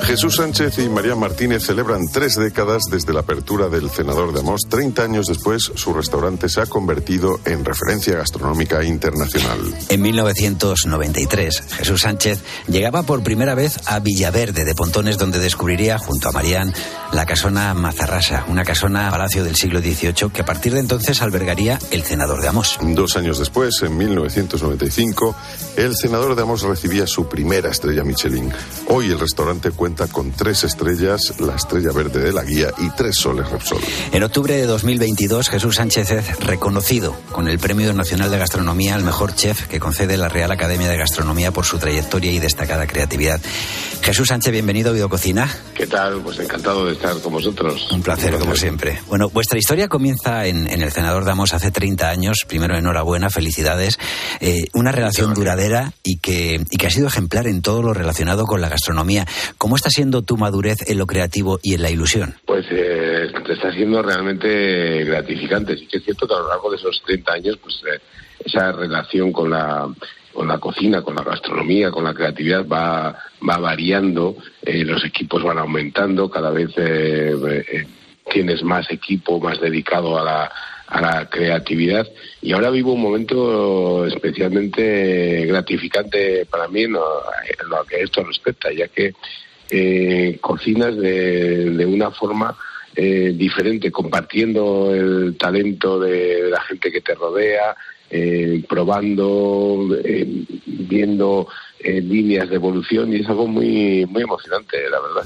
[0.08, 4.62] Jesús Sánchez y María Martínez celebran tres décadas desde la apertura del Cenador de Amos.
[4.70, 9.60] Treinta años después, su restaurante se ha convertido en referencia gastronómica internacional.
[9.90, 12.40] En 1993, Jesús Sánchez
[12.70, 16.74] llegaba por primera vez a Villaverde de Pontones, donde descubriría, junto a Marían,
[17.12, 21.80] la casona Mazarrasa, una casona palacio del siglo XVIII que a partir de entonces albergaría
[21.92, 22.80] el Cenador de Amos.
[22.82, 25.36] Dos años después, en 1995,
[25.76, 28.54] el Cenador de Amos recibía su primera estrella Michelin.
[28.88, 33.16] Hoy el restaurante cuenta con tres estrellas, la estrella verde de la guía y tres
[33.16, 33.80] soles Repsol.
[34.12, 39.04] En octubre de 2022, Jesús Sánchez es reconocido con el Premio Nacional de Gastronomía al
[39.04, 43.42] mejor chef que concede la Real Academia de Gastronomía por su trayectoria y destacada creatividad.
[44.08, 45.50] Jesús Sánchez, bienvenido a Videococina.
[45.76, 46.22] ¿Qué tal?
[46.24, 47.92] Pues encantado de estar con vosotros.
[47.92, 49.02] Un placer, como siempre.
[49.10, 52.46] Bueno, vuestra historia comienza en, en el Senador Damos hace 30 años.
[52.48, 54.00] Primero, enhorabuena, felicidades.
[54.40, 58.46] Eh, una relación duradera y que, y que ha sido ejemplar en todo lo relacionado
[58.46, 59.26] con la gastronomía.
[59.58, 62.36] ¿Cómo está siendo tu madurez en lo creativo y en la ilusión?
[62.46, 65.76] Pues eh, está siendo realmente gratificante.
[65.76, 68.00] Sí que es cierto que a lo largo de esos 30 años, pues eh,
[68.46, 69.86] esa relación con la
[70.38, 75.42] con la cocina, con la gastronomía, con la creatividad va, va variando, eh, los equipos
[75.42, 77.34] van aumentando, cada vez eh,
[77.72, 77.88] eh,
[78.32, 80.52] tienes más equipo, más dedicado a la,
[81.32, 82.08] creatividad.
[82.40, 88.24] Y ahora vivo un momento especialmente gratificante para mí en lo, en lo que esto
[88.24, 89.14] respecta, ya que
[90.40, 92.56] cocinas de, una forma
[92.96, 97.76] diferente, compartiendo el talento de la gente que te rodea,
[98.10, 101.48] eh, probando, eh, viendo
[101.80, 105.24] eh, líneas de evolución y es algo muy muy emocionante, la verdad.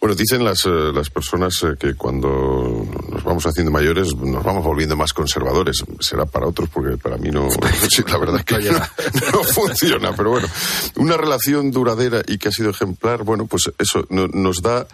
[0.00, 4.96] Bueno, dicen las, eh, las personas que cuando nos vamos haciendo mayores nos vamos volviendo
[4.96, 5.82] más conservadores.
[6.00, 7.48] Será para otros porque para mí no,
[7.88, 8.70] sí, la verdad es que
[9.32, 10.12] no funciona.
[10.14, 10.48] Pero bueno,
[10.96, 14.86] una relación duradera y que ha sido ejemplar, bueno, pues eso no- nos da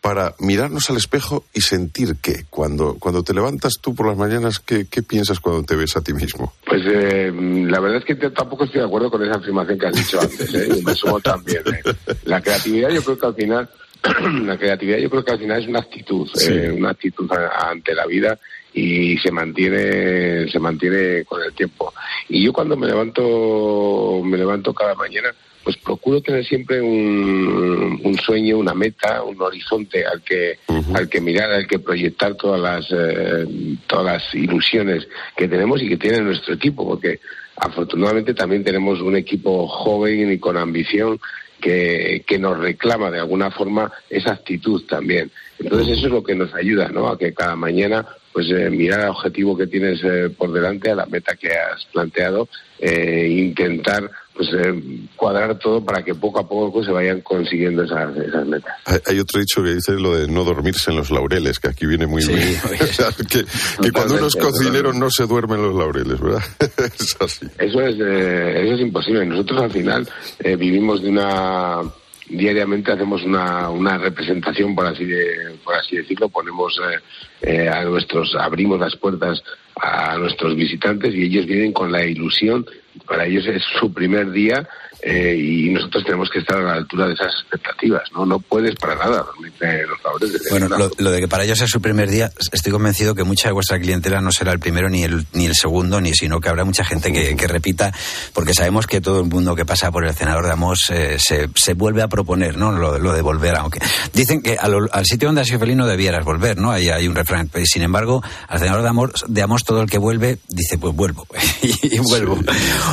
[0.00, 4.60] para mirarnos al espejo y sentir que cuando, cuando te levantas tú por las mañanas,
[4.60, 6.52] ¿qué, qué piensas cuando te ves a ti mismo?
[6.64, 9.94] Pues eh, la verdad es que tampoco estoy de acuerdo con esa afirmación que has
[9.96, 10.68] dicho antes, ¿eh?
[10.78, 11.62] y me sumo también.
[11.66, 11.82] ¿eh?
[12.24, 13.68] La creatividad yo creo que al final,
[14.46, 16.52] la creatividad yo creo que al final es una actitud, Sí.
[16.52, 18.38] eh, una actitud ante la vida
[18.72, 21.92] y se mantiene, se mantiene con el tiempo.
[22.28, 25.30] Y yo cuando me levanto, me levanto cada mañana,
[25.66, 30.60] pues procuro tener siempre un, un sueño, una meta, un horizonte al que,
[30.94, 33.44] al que mirar, al que proyectar todas las, eh,
[33.88, 37.18] todas las ilusiones que tenemos y que tiene nuestro equipo, porque
[37.56, 41.18] afortunadamente también tenemos un equipo joven y con ambición
[41.60, 45.32] que, que nos reclama de alguna forma esa actitud también.
[45.58, 47.08] Entonces eso es lo que nos ayuda, ¿no?
[47.08, 50.94] A que cada mañana pues eh, mirar al objetivo que tienes eh, por delante, a
[50.94, 56.48] la meta que has planteado, eh, intentar pues eh, cuadrar todo para que poco a
[56.48, 58.74] poco se vayan consiguiendo esas, esas metas.
[58.84, 61.86] Hay, hay otro dicho que dice lo de no dormirse en los laureles, que aquí
[61.86, 62.36] viene muy bien.
[62.80, 63.44] O sea, que,
[63.82, 66.42] que cuando uno es cocinero no se duerme en los laureles, ¿verdad?
[66.60, 67.46] es así.
[67.58, 69.24] Eso es, eh, eso es imposible.
[69.24, 71.82] Nosotros al final eh, vivimos de una
[72.28, 76.98] diariamente hacemos una, una representación por así de, por así decirlo ponemos eh,
[77.42, 79.42] eh, a nuestros abrimos las puertas
[79.76, 82.66] a nuestros visitantes y ellos vienen con la ilusión
[83.06, 84.68] para ellos es su primer día
[85.02, 88.74] eh, y nosotros tenemos que estar a la altura de esas expectativas no no puedes
[88.76, 92.10] para nada dormirte los laureles Bueno, lo, lo de que para ellos es su primer
[92.10, 95.46] día, estoy convencido que mucha de vuestra clientela no será el primero ni el, ni
[95.46, 97.92] el segundo, ni sino que habrá mucha gente que, que repita,
[98.32, 101.48] porque sabemos que todo el mundo que pasa por el cenador de Amos eh, se,
[101.54, 102.72] se vuelve a proponer, ¿no?
[102.72, 103.80] Lo, lo de volver, aunque
[104.12, 106.70] dicen que al sitio donde has sido feliz no debieras volver, ¿no?
[106.70, 107.50] Ahí hay un refrán.
[107.64, 111.26] Sin embargo, al cenador de Amos, de Amos todo el que vuelve dice, pues vuelvo,
[111.62, 112.38] y, vuelvo.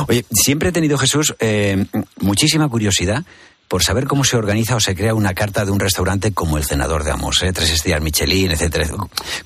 [0.08, 1.84] Oye, siempre he tenido, Jesús, eh,
[2.20, 3.24] muchísima curiosidad
[3.68, 6.64] por saber cómo se organiza o se crea una carta de un restaurante como el
[6.64, 7.52] Cenador de Amos, ¿eh?
[7.52, 8.86] tres estrellas Michelin, etcétera.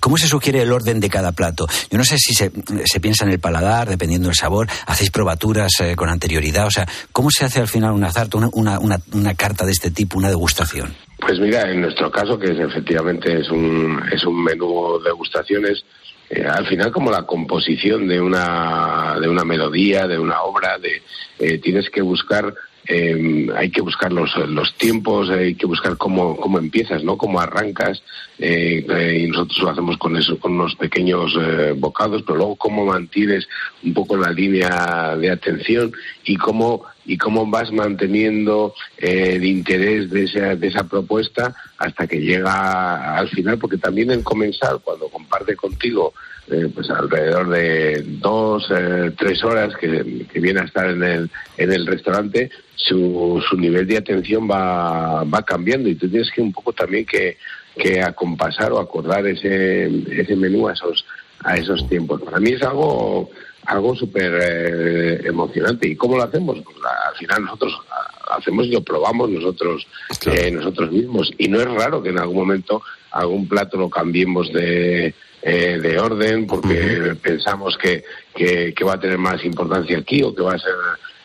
[0.01, 1.67] ¿Cómo se sugiere el orden de cada plato?
[1.91, 2.51] Yo no sé si se,
[2.85, 6.87] se piensa en el paladar, dependiendo del sabor, hacéis probaturas eh, con anterioridad, o sea,
[7.13, 10.19] ¿cómo se hace al final una zarta, una, una, una, una carta de este tipo,
[10.19, 10.95] una degustación?
[11.21, 15.85] Pues mira, en nuestro caso, que es, efectivamente es un, es un menú degustaciones,
[16.31, 21.03] eh, al final como la composición de una, de una melodía, de una obra, de,
[21.39, 22.55] eh, tienes que buscar
[22.89, 27.19] eh, hay que buscar los, los tiempos, hay que buscar cómo, cómo empiezas, ¿no?
[27.19, 28.03] Cómo arrancas,
[28.39, 32.57] eh, eh, y nosotros lo hacemos con eso, con unos pequeños eh, bocados, pero luego
[32.57, 33.47] cómo mantienes
[33.85, 35.93] un poco la línea de atención
[36.25, 42.07] y cómo y cómo vas manteniendo eh, el interés de esa, de esa propuesta hasta
[42.07, 46.13] que llega al final, porque también el comensal, cuando comparte contigo
[46.51, 51.31] eh, pues alrededor de dos, eh, tres horas que, que viene a estar en el,
[51.57, 56.43] en el restaurante, su, su nivel de atención va, va cambiando y tú tienes que
[56.43, 57.39] un poco también que,
[57.75, 61.07] que acompasar o acordar ese, ese menú a esos,
[61.43, 62.21] a esos tiempos.
[62.21, 63.31] Para mí es algo
[63.69, 65.87] algo súper eh, emocionante.
[65.89, 66.59] ¿Y cómo lo hacemos?
[66.65, 69.87] Pues la- al final nosotros ah, hacemos y lo probamos nosotros
[70.27, 71.31] eh, nosotros mismos.
[71.39, 75.99] Y no es raro que en algún momento algún plato lo cambiemos de, eh, de
[75.99, 78.05] orden porque pensamos que,
[78.35, 80.73] que, que va a tener más importancia aquí o que va a ser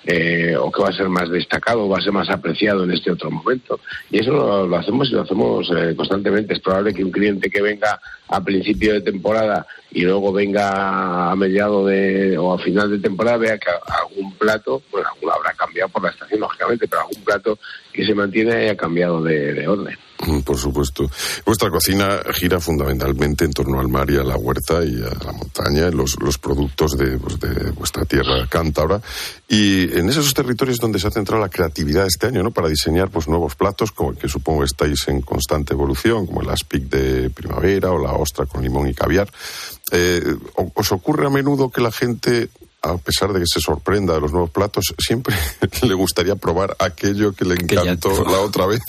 [0.05, 3.11] eh, o que va a ser más destacado va a ser más apreciado en este
[3.11, 3.79] otro momento.
[4.09, 6.53] Y eso lo, lo hacemos y lo hacemos eh, constantemente.
[6.53, 11.35] Es probable que un cliente que venga a principio de temporada y luego venga a
[11.35, 15.89] mediado de o a final de temporada vea que algún plato, bueno, alguno habrá cambiado
[15.89, 17.59] por la estación, lógicamente, pero algún plato
[17.91, 19.97] que se mantiene haya cambiado de orden.
[20.25, 21.09] Mm, Por supuesto.
[21.45, 25.31] Vuestra cocina gira fundamentalmente en torno al mar y a la huerta y a la
[25.33, 29.01] montaña, los, productos de, pues, de vuestra tierra cántabra.
[29.49, 32.51] Y en esos territorios donde se ha centrado la creatividad este año, ¿no?
[32.51, 36.83] Para diseñar pues nuevos platos, como que supongo estáis en constante evolución, como el aspic
[36.83, 39.29] de primavera o la ostra con limón y caviar.
[39.91, 40.23] Eh,
[40.55, 42.49] ¿o- ¿Os ocurre a menudo que la gente
[42.83, 45.35] a pesar de que se sorprenda de los nuevos platos, siempre
[45.87, 48.81] le gustaría probar aquello que le encantó la otra vez.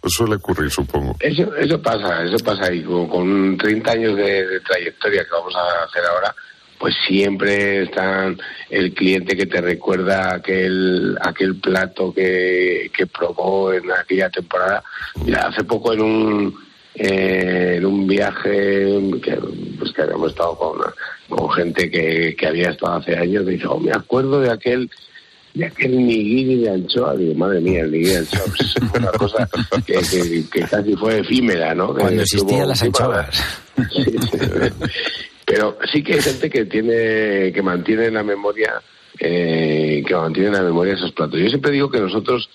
[0.00, 1.16] Os suele ocurrir, supongo.
[1.18, 5.54] Eso, eso pasa, eso pasa y con, con 30 años de, de trayectoria que vamos
[5.56, 6.34] a hacer ahora,
[6.78, 8.32] pues siempre está
[8.70, 14.84] el cliente que te recuerda aquel, aquel plato que, que probó en aquella temporada.
[15.24, 16.64] Mira, hace poco en un,
[16.96, 19.38] eh, en un viaje que,
[19.78, 20.78] pues que habíamos estado con,
[21.28, 24.90] con gente que, que había estado hace años, me dice, oh, me acuerdo de aquel
[25.54, 29.12] de aquel nigiri de anchoa, digo, madre mía, el nigiri de anchoa, pues, fue una
[29.12, 29.48] cosa
[29.86, 31.94] que, que- que casi fue efímera, ¿no?
[31.94, 33.42] Cuando existían las anchoas.
[33.92, 34.38] Sí, sí.
[35.46, 38.80] Pero sí que hay gente que tiene, que mantiene en la memoria,
[39.18, 41.38] eh, que mantiene en la memoria esos platos.
[41.40, 42.48] Yo siempre digo que nosotros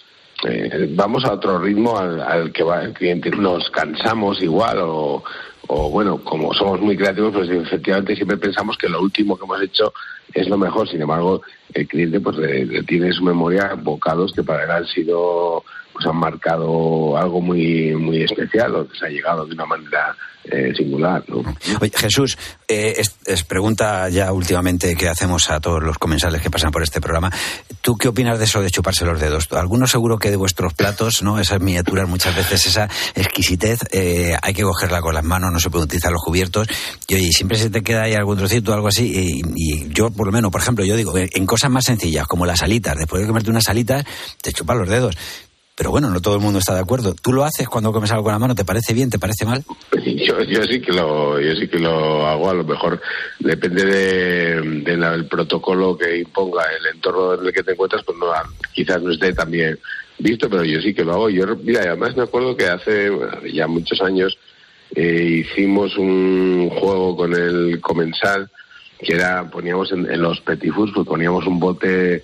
[0.47, 3.29] eh, vamos a otro ritmo al, al que va el cliente.
[3.31, 5.23] Nos cansamos igual o,
[5.67, 9.61] o bueno, como somos muy creativos, pues efectivamente siempre pensamos que lo último que hemos
[9.61, 9.93] hecho
[10.33, 10.87] es lo mejor.
[10.87, 11.41] Sin embargo,
[11.73, 15.63] el cliente pues le, le tiene en su memoria bocados que para él han sido,
[15.99, 20.73] pues han marcado algo muy muy especial o se ha llegado de una manera eh,
[20.75, 21.23] singular.
[21.79, 26.71] Oye, Jesús, eh, es, pregunta ya últimamente que hacemos a todos los comensales que pasan
[26.71, 27.29] por este programa.
[27.81, 29.49] ¿Tú qué opinas de eso de chuparse los dedos?
[29.51, 31.39] Algunos seguro que de vuestros platos, ¿no?
[31.39, 35.69] Esas miniaturas, muchas veces esa exquisitez, eh, hay que cogerla con las manos, no se
[35.69, 36.67] puede utilizar los cubiertos.
[37.07, 39.11] Y oye, siempre se te queda ahí algún trocito o algo así.
[39.13, 42.45] Y, y yo, por lo menos, por ejemplo, yo digo, en cosas más sencillas, como
[42.45, 44.05] las alitas, después de comerte unas alitas,
[44.41, 45.15] te chupas los dedos.
[45.79, 47.15] Pero bueno, no todo el mundo está de acuerdo.
[47.15, 48.53] ¿Tú lo haces cuando comes algo con la mano?
[48.53, 49.09] ¿Te parece bien?
[49.09, 49.63] ¿Te parece mal?
[49.95, 53.01] Yo, yo sí que lo yo sí que lo hago a lo mejor
[53.39, 58.17] depende de, de del protocolo que imponga el entorno en el que te encuentras pues
[58.17, 58.27] no
[58.73, 59.79] quizás no esté tan bien
[60.19, 63.09] visto pero yo sí que lo hago yo mira además me acuerdo que hace
[63.51, 64.37] ya muchos años
[64.93, 68.51] eh, hicimos un juego con el comensal
[68.99, 72.23] que era poníamos en, en los petit fours pues poníamos un bote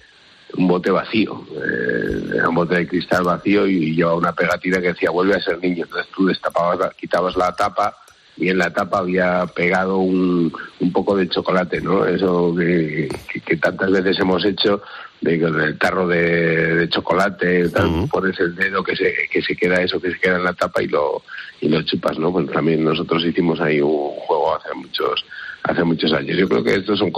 [0.58, 4.80] un bote vacío, eh, era un bote de cristal vacío y, y llevaba una pegatina
[4.82, 5.84] que decía vuelve a ser niño.
[5.86, 7.96] Entonces tú destapabas, la- quitabas la tapa
[8.38, 12.06] y en la tapa había pegado un, un poco de chocolate, ¿no?
[12.06, 14.82] Eso que, que- que tantas veces hemos hecho
[15.22, 19.56] de con el tarro de, de chocolate, tal, pones el dedo que se, que se
[19.56, 21.24] queda eso, que se queda en la tapa y lo,
[21.62, 22.32] y lo chupas, ¿no?
[22.32, 25.26] Pues también nosotros hicimos ahí un juego hace muchos
[25.68, 26.38] hace muchos años.
[26.38, 27.12] Yo creo que esto es un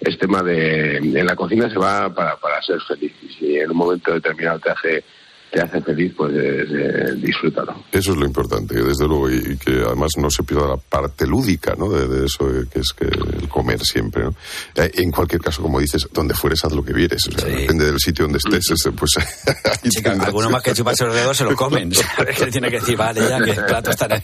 [0.00, 3.70] es tema de en la cocina se va para, para ser feliz y si en
[3.70, 5.04] un momento determinado te hace
[5.50, 7.74] te hace feliz, pues eh, eh, disfrútalo.
[7.92, 11.26] Eso es lo importante, desde luego, y, y que además no se pierda la parte
[11.26, 11.88] lúdica, ¿no?
[11.90, 14.34] De, de eso eh, que es que el comer siempre, ¿no?
[14.74, 17.86] Eh, En cualquier caso, como dices, donde fueres haz lo que vieres, o sea, depende
[17.86, 21.44] del sitio donde estés, ese, pues ahí Sí, algunos más que chuparse los dedos se
[21.44, 21.92] lo comen.
[22.16, 22.38] ¿sabes?
[22.38, 24.06] Que tiene que decir, vale, ya que el plato está...
[24.06, 24.22] en-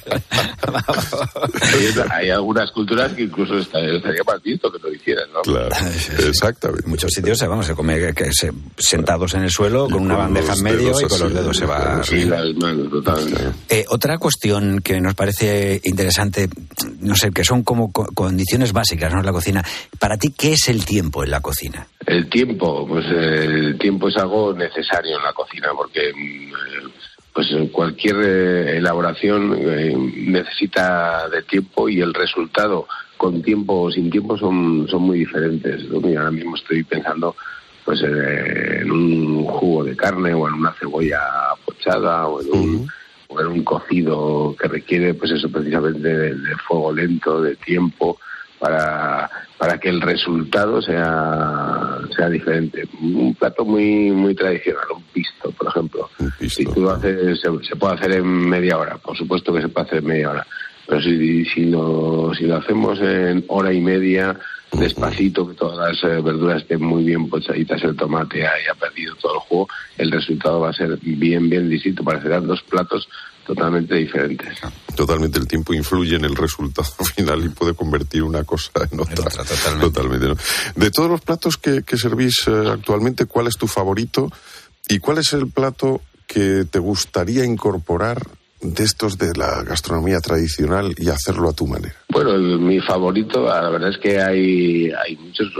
[1.63, 5.43] Hay, hay algunas culturas que incluso estaría mal visto que lo hicieran, ¿no?
[5.43, 5.69] Claro,
[6.27, 6.85] exactamente.
[6.85, 10.17] En muchos sitios se, vamos, se come que se- sentados en el suelo con una
[10.17, 12.03] bandeja en medio y con los dedos se va.
[12.05, 13.40] Sí, las manos, totalmente.
[13.68, 16.48] Eh, otra cuestión que nos parece interesante,
[17.00, 19.20] no sé, que son como co- condiciones básicas ¿no?
[19.20, 19.64] en la cocina.
[19.98, 21.87] Para ti, ¿qué es el tiempo en la cocina?
[22.07, 26.90] El tiempo, pues el tiempo es algo necesario en la cocina porque mm, eh,
[27.33, 29.94] pues cualquier eh, elaboración eh,
[30.29, 35.83] necesita de tiempo y el resultado con tiempo o sin tiempo son, son muy diferentes.
[35.90, 37.35] ahora mismo estoy pensando
[37.85, 41.20] pues eh, en un jugo de carne o en una cebolla
[41.64, 42.88] pochada o en un,
[43.29, 48.18] o en un cocido que requiere pues eso precisamente de, de fuego lento, de tiempo
[48.59, 52.88] para, para que el resultado sea, sea diferente.
[53.01, 56.09] Un plato muy muy tradicional, un pisto, por ejemplo.
[56.49, 59.68] si tú lo haces, se, se puede hacer en media hora, por supuesto que se
[59.68, 60.47] puede hacer en media hora.
[60.87, 64.38] Pero si, si, lo, si lo hacemos en hora y media,
[64.79, 69.35] despacito, que todas las eh, verduras estén muy bien pochaditas, el tomate haya perdido todo
[69.35, 72.05] el jugo, el resultado va a ser bien, bien distinto.
[72.05, 73.09] Parecerán dos platos
[73.47, 74.59] totalmente diferentes.
[74.95, 79.25] Totalmente el tiempo influye en el resultado final y puede convertir una cosa en otra.
[79.81, 80.29] totalmente.
[80.29, 80.37] ¿no?
[80.77, 84.31] De todos los platos que, que servís eh, actualmente, ¿cuál es tu favorito?
[84.89, 88.23] ¿Y cuál es el plato que te gustaría incorporar
[88.64, 91.94] de estos de la gastronomía tradicional y hacerlo a tu manera?
[92.09, 95.53] Bueno, el- mi favorito, la verdad es que hay, hay muchos.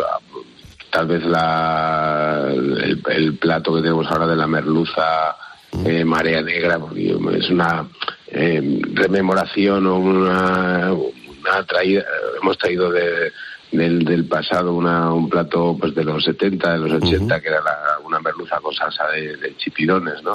[0.91, 5.37] Tal vez la, el, el plato que tenemos ahora de la merluza
[5.85, 7.89] eh, marea negra, porque es una
[8.29, 12.05] eh, rememoración o una, una traída,
[12.41, 13.33] hemos traído de,
[13.77, 17.61] del, del pasado una, un plato pues de los 70, de los 80, que era
[17.63, 20.33] la- una merluza con salsa de, de chipirones, ¿no?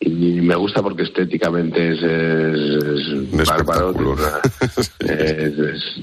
[0.00, 4.40] Y me gusta porque estéticamente es, es, es bárbaro, tiene una-
[5.00, 6.00] es- es-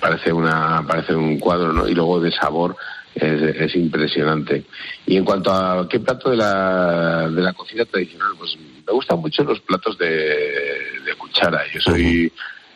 [0.00, 1.88] parece una parece un cuadro, ¿no?
[1.88, 2.76] Y luego de sabor
[3.14, 4.64] es, es impresionante.
[5.06, 9.18] Y en cuanto a qué plato de la, de la cocina tradicional, pues me gustan
[9.20, 11.62] mucho los platos de, de cuchara.
[11.72, 12.32] Yo soy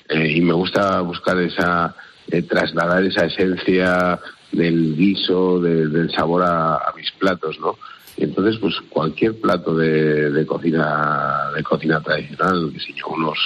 [0.08, 1.94] eh, y me gusta buscar esa
[2.30, 4.18] eh, trasladar esa esencia
[4.52, 7.76] del guiso, de- del sabor a, a mis platos, ¿no?
[8.16, 13.38] Y entonces, pues cualquier plato de, de cocina de cocina tradicional, que sé yo, unos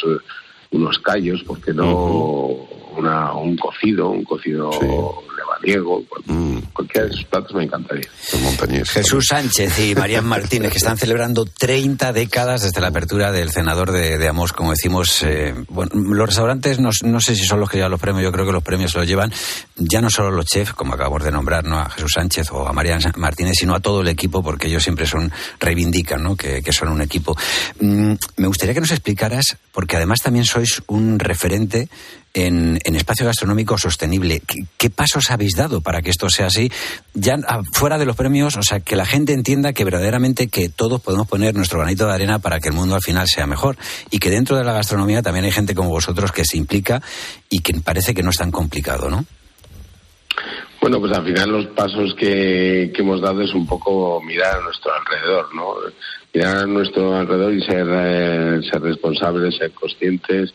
[0.70, 1.86] unos callos, porque no
[2.96, 4.70] una, un cocido, un cocido
[5.62, 8.08] lebaniego, cual- cualquiera de esos platos me encantaría.
[8.86, 13.92] Jesús Sánchez y Marían Martínez, que están celebrando 30 décadas desde la apertura del cenador
[13.92, 15.22] de, de Amos, como decimos.
[15.22, 18.32] eh, bueno, los restaurantes no, no sé si son los que llevan los premios, yo
[18.32, 19.32] creo que los premios se los llevan
[19.76, 21.78] ya no solo los chefs, como acabamos de nombrar, ¿no?
[21.78, 25.06] a Jesús Sánchez o a Marían Martínez, sino a todo el equipo, porque ellos siempre
[25.06, 26.36] son reivindican ¿no?
[26.36, 27.36] que, que son un equipo.
[27.80, 31.88] Mm, me gustaría que nos explicaras, porque además también sois un referente
[32.34, 34.40] en, espacio gastronómico sostenible.
[34.40, 36.70] ¿Qué, qué pasos habéis dado para que esto sea así?
[37.14, 40.68] Ya ah, fuera de los premios, o sea, que la gente entienda que verdaderamente que
[40.68, 43.76] todos podemos poner nuestro granito de arena para que el mundo al final sea mejor.
[44.10, 47.02] Y que dentro de la gastronomía también hay gente como vosotros que se implica
[47.48, 49.24] y que parece que no es tan complicado, ¿no?
[50.82, 54.62] Bueno, pues al final los pasos que, que hemos dado es un poco mirar a
[54.62, 55.74] nuestro alrededor, ¿no?
[56.34, 60.52] Mirar a nuestro alrededor y ser, eh, ser responsables, ser conscientes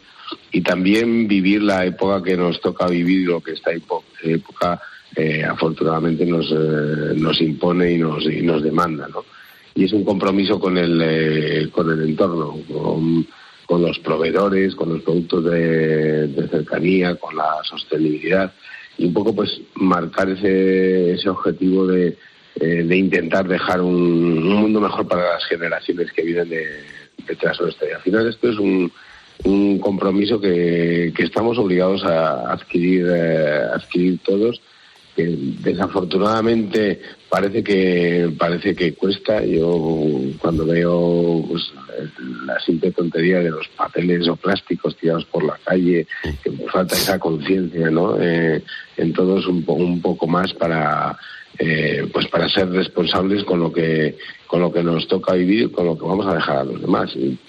[0.52, 4.82] y también vivir la época que nos toca vivir, lo que esta épo- época
[5.16, 9.24] eh, afortunadamente nos, eh, nos impone y nos, y nos demanda, ¿no?
[9.76, 13.26] Y es un compromiso con el, eh, con el entorno, con,
[13.66, 18.52] con los proveedores, con los productos de, de cercanía, con la sostenibilidad
[18.98, 22.18] y un poco pues marcar ese, ese objetivo de,
[22.60, 26.66] eh, de intentar dejar un, un mundo mejor para las generaciones que vienen de,
[27.28, 27.88] detrás nuestra.
[27.88, 28.92] Y al final esto es un,
[29.44, 34.62] un compromiso que, que estamos obligados a adquirir, eh, adquirir todos
[35.18, 39.44] que desafortunadamente parece que parece que cuesta.
[39.44, 41.74] Yo cuando veo pues,
[42.46, 46.06] la simple tontería de los papeles o plásticos tirados por la calle
[46.44, 48.62] que falta esa conciencia no Eh,
[48.98, 51.18] en todos un, un poco más para
[51.60, 55.86] eh, pues para ser responsables con lo que con lo que nos toca vivir con
[55.88, 57.08] lo que vamos a dejar a los demás.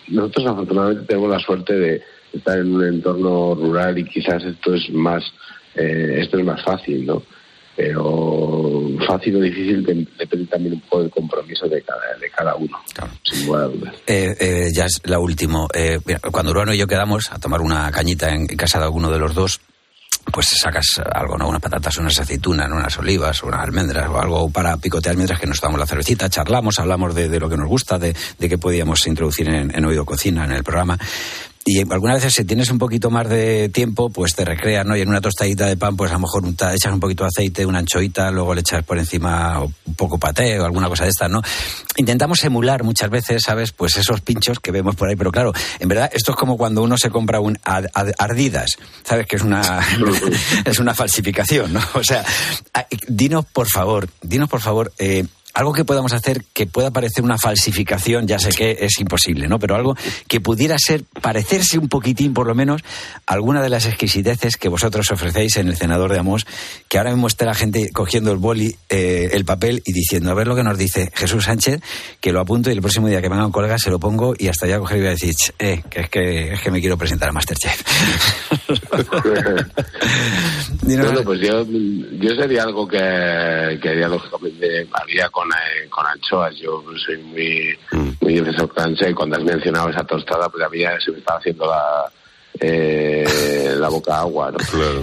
[0.08, 2.02] Nosotros afortunadamente tenemos la suerte de
[2.32, 5.22] estar en un entorno rural y quizás esto es más
[5.74, 7.22] eh, esto es más fácil no
[7.78, 12.54] pero fácil o difícil de- depende también un poco del compromiso de cada, de cada
[12.56, 12.76] uno,
[13.22, 13.94] sin lugar a dudas.
[14.06, 15.66] Eh, eh, ya es la última.
[15.72, 16.00] Eh,
[16.32, 19.34] cuando Urbano y yo quedamos a tomar una cañita en casa de alguno de los
[19.34, 19.60] dos,
[20.32, 21.48] pues sacas algo, ¿no?
[21.48, 25.60] Unas patatas, unas aceitunas, unas olivas, unas almendras o algo para picotear mientras que nos
[25.60, 29.06] tomamos la cervecita, charlamos, hablamos de, de lo que nos gusta, de, de qué podíamos
[29.06, 30.98] introducir en, en Oído Cocina, en el programa.
[31.70, 34.96] Y algunas veces si tienes un poquito más de tiempo, pues te recreas, ¿no?
[34.96, 37.66] Y en una tostadita de pan, pues a lo mejor echas un poquito de aceite,
[37.66, 41.28] una anchoita, luego le echas por encima un poco paté o alguna cosa de esta,
[41.28, 41.42] ¿no?
[41.98, 43.72] Intentamos emular muchas veces, ¿sabes?
[43.72, 46.82] Pues esos pinchos que vemos por ahí, pero claro, en verdad esto es como cuando
[46.82, 49.26] uno se compra un Ardidas, ¿sabes?
[49.26, 49.86] Que es una
[50.64, 51.82] es una falsificación, ¿no?
[51.92, 52.24] O sea,
[53.08, 55.26] dinos por favor, dinos por favor, eh,
[55.58, 59.58] algo que podamos hacer que pueda parecer una falsificación, ya sé que es imposible, ¿no?
[59.58, 59.96] Pero algo
[60.28, 62.82] que pudiera ser, parecerse un poquitín, por lo menos,
[63.26, 66.46] a alguna de las exquisiteces que vosotros ofrecéis en el cenador de Amos,
[66.88, 70.34] que ahora mismo está la gente cogiendo el boli, eh, el papel y diciendo, a
[70.34, 71.80] ver lo que nos dice Jesús Sánchez,
[72.20, 74.46] que lo apunto y el próximo día que venga un colega se lo pongo y
[74.46, 76.78] hasta ya coger y voy a decir, "Ch, eh, que es que, es que me
[76.78, 77.82] quiero presentar a Masterchef.
[80.82, 86.56] Bueno, pues yo, yo sería algo que, que haría lógicamente, haría con, eh, con anchoas.
[86.56, 87.78] Yo soy muy,
[88.20, 91.18] muy defensor de anchoa y cuando has mencionado esa tostada, pues a mí se me
[91.18, 92.12] estaba haciendo la,
[92.60, 94.50] eh, la boca agua.
[94.50, 94.58] ¿no?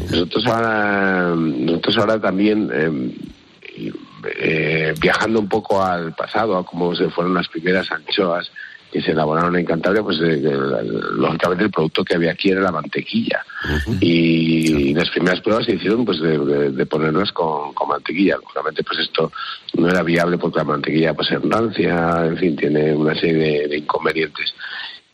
[0.09, 3.91] Nosotros ahora, nosotros ahora también, eh,
[4.37, 8.51] eh, viajando un poco al pasado, a cómo se fueron las primeras anchoas
[8.95, 10.41] que se elaboraron en Cantabria, pues eh,
[11.17, 13.43] lógicamente el producto que había aquí era la mantequilla.
[13.99, 18.37] Y las primeras pruebas se hicieron pues de, de- de ponerlas con, con mantequilla.
[18.37, 19.33] Lógicamente pues esto
[19.77, 23.33] no era viable porque la mantequilla pues es rancia, en fin, tiene una serie
[23.63, 24.53] de, de inconvenientes.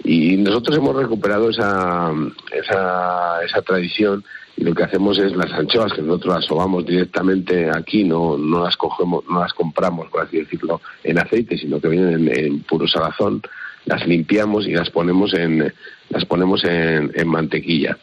[0.03, 2.11] Y nosotros hemos recuperado esa,
[2.51, 4.23] esa, esa tradición
[4.57, 8.63] y lo que hacemos es las anchoas que nosotros las sobamos directamente aquí, no, no
[8.63, 12.59] las cogemos, no las compramos, por así decirlo, en aceite, sino que vienen en, en
[12.63, 13.41] puro salazón,
[13.85, 15.73] las limpiamos y las ponemos en,
[16.09, 17.97] las ponemos en, en mantequilla.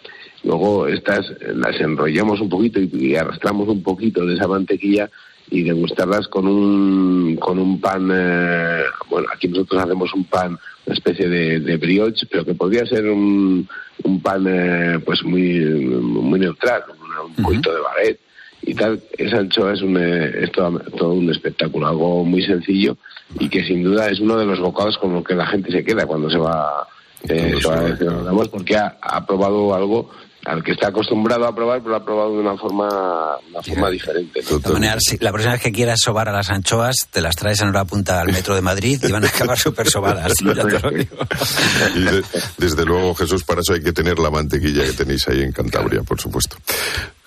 [0.44, 5.10] Luego estas eh, las enrollamos un poquito y, y arrastramos un poquito de esa mantequilla
[5.50, 10.94] y degustarlas con un, con un pan, eh, bueno, aquí nosotros hacemos un pan, una
[10.94, 13.66] especie de, de brioche, pero que podría ser un,
[14.04, 18.20] un pan eh, pues muy, muy neutral, un, un poquito de baguette
[18.62, 19.00] y tal.
[19.16, 22.96] Esa anchoa es, un, eh, es todo, todo un espectáculo, algo muy sencillo
[23.38, 25.84] y que sin duda es uno de los bocados con los que la gente se
[25.84, 26.86] queda cuando se va,
[27.28, 30.10] eh, se va a porque ha, ha probado algo
[30.46, 32.88] al que está acostumbrado a probar, pero lo ha probado de una forma,
[33.50, 34.40] una forma diferente.
[34.42, 34.56] ¿no?
[34.56, 37.36] De todas maneras, si la próxima vez que quieras sobar a las anchoas, te las
[37.36, 40.32] traes en hora punta al metro de Madrid y van a acabar súper sobadas.
[40.42, 41.16] ya te lo digo.
[41.96, 42.22] Y de-
[42.56, 46.02] desde luego, Jesús, para eso hay que tener la mantequilla que tenéis ahí en Cantabria,
[46.02, 46.56] por supuesto.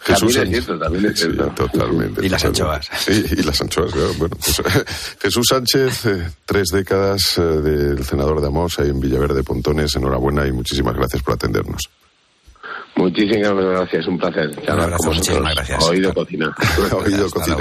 [0.03, 2.25] Jesús También es Sánchez- cierto, también es Sí, totalmente.
[2.25, 2.87] Y las totalmente.
[2.97, 4.13] Sí, y las anchoas, claro.
[4.17, 4.61] Bueno, pues,
[5.21, 9.95] Jesús Sánchez, eh, tres décadas eh, del senador de Amos ahí en Villaverde Pontones.
[9.95, 11.81] Enhorabuena y muchísimas gracias por atendernos.
[12.95, 14.53] Muchísimas gracias, un placer.
[14.55, 15.15] con vosotros.
[15.17, 15.83] muchísimas gracias.
[15.87, 16.55] Oído cocina.
[17.05, 17.57] Oído cocina.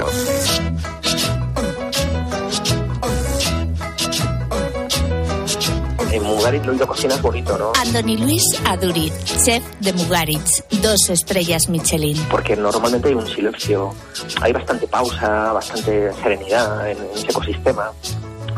[6.11, 7.71] En Mugaritz lo oído cocina es bonito, ¿no?
[7.79, 9.13] Andoni Luis Aduriz,
[9.45, 12.17] chef de Mugaritz, dos estrellas Michelin.
[12.29, 13.93] Porque normalmente hay un silencio,
[14.41, 17.91] hay bastante pausa, bastante serenidad en, en ese ecosistema.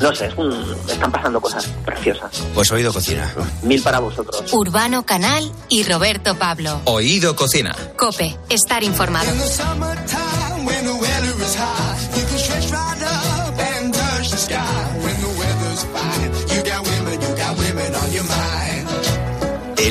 [0.01, 2.32] No sé, es un- están pasando cosas preciosas.
[2.56, 3.32] Pues oído cocina.
[3.62, 4.51] Mil para vosotros.
[4.51, 6.82] Urbano Canal y Roberto Pablo.
[6.86, 7.76] Oído cocina.
[7.95, 9.30] Cope, estar informado.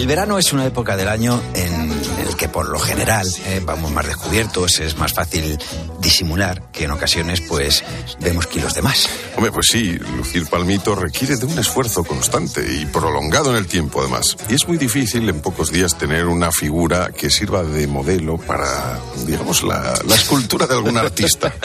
[0.02, 1.92] El verano es una época del año en
[2.26, 5.56] el que por lo general eh, vamos más descubiertos, es más fácil
[6.00, 7.84] disimular que en ocasiones pues
[8.18, 9.08] vemos kilos de más.
[9.36, 14.00] Hombre, pues sí, lucir palmito requiere de un esfuerzo constante y prolongado en el tiempo,
[14.00, 14.36] además.
[14.48, 18.98] Y es muy difícil en pocos días tener una figura que sirva de modelo para,
[19.24, 21.54] digamos, la, la escultura de algún artista.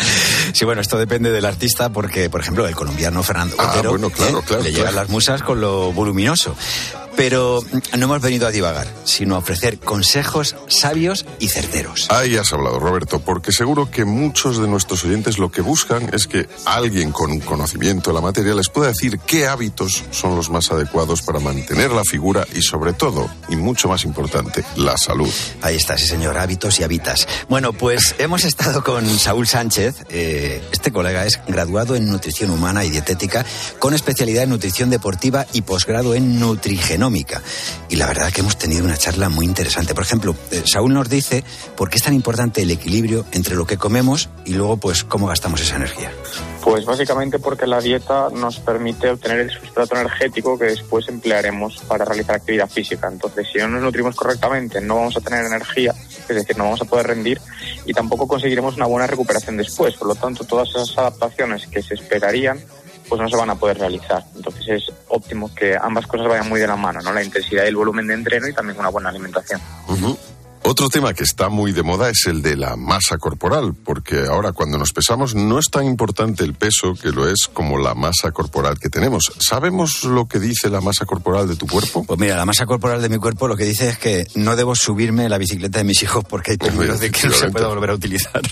[0.53, 4.39] Sí, bueno, esto depende del artista porque, por ejemplo, el colombiano Fernando Ah, bueno, claro,
[4.39, 4.43] ¿eh?
[4.45, 6.55] claro, le llegan las musas con lo voluminoso.
[7.18, 7.59] Pero
[7.97, 12.07] no hemos venido a divagar, sino a ofrecer consejos sabios y certeros.
[12.11, 16.28] Ahí has hablado, Roberto, porque seguro que muchos de nuestros oyentes lo que buscan es
[16.28, 20.51] que alguien con un conocimiento de la materia les pueda decir qué hábitos son los
[20.51, 25.34] más adecuados para mantener la figura y, sobre todo, y mucho más importante, la salud.
[25.63, 27.28] Ahí está, sí señor, hábitos y habitas.
[27.49, 30.05] Bueno, pues hemos estado con Saúl Sánchez.
[30.09, 33.43] eh, este colega es graduado en nutrición humana y dietética
[33.80, 37.07] con especialidad en nutrición deportiva y posgrado en nutrigenómica.
[37.89, 39.93] Y la verdad que hemos tenido una charla muy interesante.
[39.93, 41.43] Por ejemplo, eh, Saúl nos dice
[41.76, 45.28] por qué es tan importante el equilibrio entre lo que comemos y luego pues cómo
[45.28, 46.12] gastamos esa energía.
[46.64, 52.03] Pues básicamente porque la dieta nos permite obtener el sustrato energético que después emplearemos para
[52.03, 53.08] realizar actividad física.
[53.10, 55.93] Entonces, si no nos nutrimos correctamente, no vamos a tener energía,
[56.28, 57.39] es decir, no vamos a poder rendir
[57.86, 59.95] y tampoco conseguiremos una buena recuperación después.
[59.95, 62.60] Por lo tanto, todas esas adaptaciones que se esperarían
[63.08, 64.24] pues no se van a poder realizar.
[64.36, 67.14] Entonces es óptimo que ambas cosas vayan muy de la mano, ¿no?
[67.14, 69.62] La intensidad y el volumen de entreno y también una buena alimentación.
[70.70, 74.51] Otro tema que está muy de moda es el de la masa corporal, porque ahora
[74.51, 78.34] cuando nos pesamos no es tan importante el peso que lo es como la masa
[78.34, 79.32] corporal que tenemos.
[79.39, 82.03] ¿Sabemos lo que dice la masa corporal de tu cuerpo?
[82.03, 84.76] Pues mira, la masa corporal de mi cuerpo lo que dice es que no debo
[84.76, 87.91] subirme la bicicleta de mis hijos porque hay peligro de que no se pueda volver
[87.91, 88.41] a utilizar.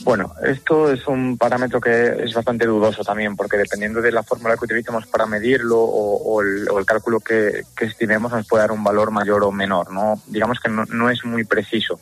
[0.00, 4.56] Bueno, esto es un parámetro que es bastante dudoso también, porque dependiendo de la fórmula
[4.56, 8.62] que utilicemos para medirlo o, o el, o el cálculo que, que estimemos nos puede
[8.62, 9.92] dar un valor mayor o menor.
[9.92, 12.00] No, digamos que no, no es muy preciso.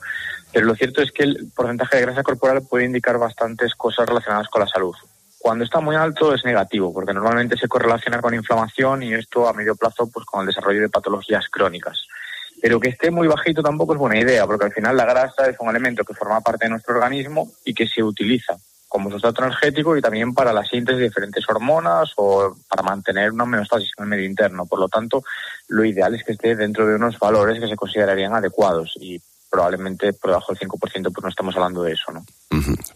[0.53, 4.49] Pero lo cierto es que el porcentaje de grasa corporal puede indicar bastantes cosas relacionadas
[4.49, 4.95] con la salud.
[5.39, 9.53] Cuando está muy alto es negativo, porque normalmente se correlaciona con inflamación y esto a
[9.53, 12.07] medio plazo pues con el desarrollo de patologías crónicas.
[12.67, 15.55] Pero que esté muy bajito tampoco es buena idea, porque al final la grasa es
[15.61, 18.57] un elemento que forma parte de nuestro organismo y que se utiliza
[18.89, 23.45] como sustrato energético y también para la síntesis de diferentes hormonas o para mantener una
[23.45, 24.67] homeostasis en el medio interno.
[24.67, 25.23] Por lo tanto,
[25.69, 29.23] lo ideal es que esté dentro de unos valores que se considerarían adecuados y
[29.57, 32.23] probablemente por debajo del 5% pues no estamos hablando de eso, ¿no?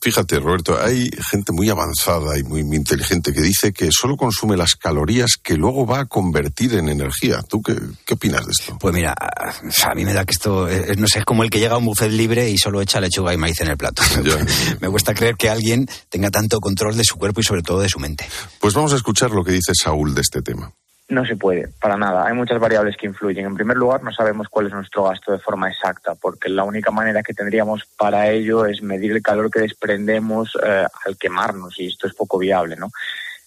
[0.02, 4.56] Fíjate, Roberto, hay gente muy avanzada y muy, muy inteligente que dice que solo consume
[4.56, 7.42] las calorías que luego va a convertir en energía.
[7.42, 8.78] ¿Tú qué, qué opinas de esto?
[8.78, 11.60] Pues mira, a mí me da que esto, eh, no sé, es como el que
[11.60, 14.02] llega a un buffet libre y solo echa lechuga y maíz en el plato.
[14.80, 17.88] me cuesta creer que alguien tenga tanto control de su cuerpo y sobre todo de
[17.88, 18.26] su mente.
[18.60, 20.72] Pues vamos a escuchar lo que dice Saúl de este tema.
[21.10, 22.24] No se puede, para nada.
[22.24, 23.44] Hay muchas variables que influyen.
[23.44, 26.92] En primer lugar, no sabemos cuál es nuestro gasto de forma exacta, porque la única
[26.92, 31.88] manera que tendríamos para ello es medir el calor que desprendemos eh, al quemarnos, y
[31.88, 32.92] esto es poco viable, ¿no?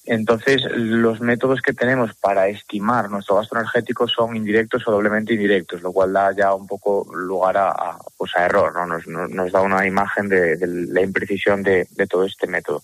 [0.06, 5.82] Entonces, los métodos que tenemos para estimar nuestro gasto energético son indirectos o doblemente indirectos,
[5.82, 8.86] lo cual da ya un poco lugar a, a, pues a error, ¿no?
[8.86, 12.84] Nos, nos, da una imagen de, de la imprecisión de, de todo este método.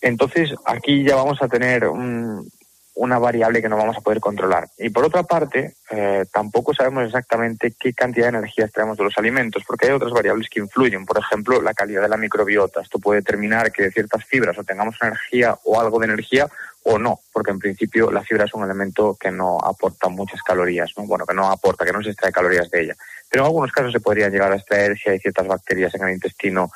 [0.00, 2.46] Entonces, aquí ya vamos a tener un,
[2.94, 4.68] una variable que no vamos a poder controlar.
[4.78, 9.18] Y por otra parte, eh, tampoco sabemos exactamente qué cantidad de energía extraemos de los
[9.18, 11.04] alimentos, porque hay otras variables que influyen.
[11.04, 12.80] Por ejemplo, la calidad de la microbiota.
[12.80, 16.48] Esto puede determinar que de ciertas fibras o tengamos energía o algo de energía
[16.84, 20.92] o no, porque en principio la fibra es un elemento que no aporta muchas calorías,
[20.96, 21.06] ¿no?
[21.06, 22.96] Bueno, que no aporta, que no se extrae calorías de ella.
[23.30, 26.12] Pero en algunos casos se podría llegar a extraer si hay ciertas bacterias en el
[26.12, 26.70] intestino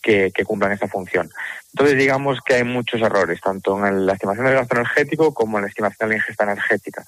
[0.00, 1.30] que, que, cumplan esta función.
[1.72, 5.64] Entonces, digamos que hay muchos errores, tanto en la estimación del gasto energético como en
[5.64, 7.04] la estimación de la ingesta energética.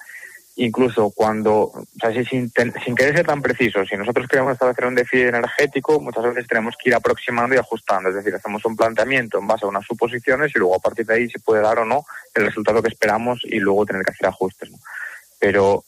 [0.56, 2.52] Incluso cuando, o sea, sin,
[2.84, 6.76] sin querer ser tan preciso, si nosotros queremos establecer un déficit energético, muchas veces tenemos
[6.76, 8.10] que ir aproximando y ajustando.
[8.10, 11.14] Es decir, hacemos un planteamiento en base a unas suposiciones y luego a partir de
[11.14, 14.26] ahí se puede dar o no el resultado que esperamos y luego tener que hacer
[14.26, 14.70] ajustes.
[14.70, 14.78] ¿no?
[15.40, 15.84] Pero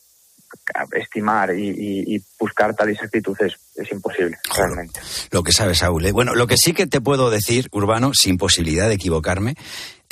[0.92, 5.00] estimar y, y, y, buscar tal exactitud es, es imposible, realmente.
[5.30, 6.06] Lo que sabes, Saúl.
[6.06, 6.12] ¿eh?
[6.12, 9.54] Bueno, lo que sí que te puedo decir, Urbano, sin posibilidad de equivocarme,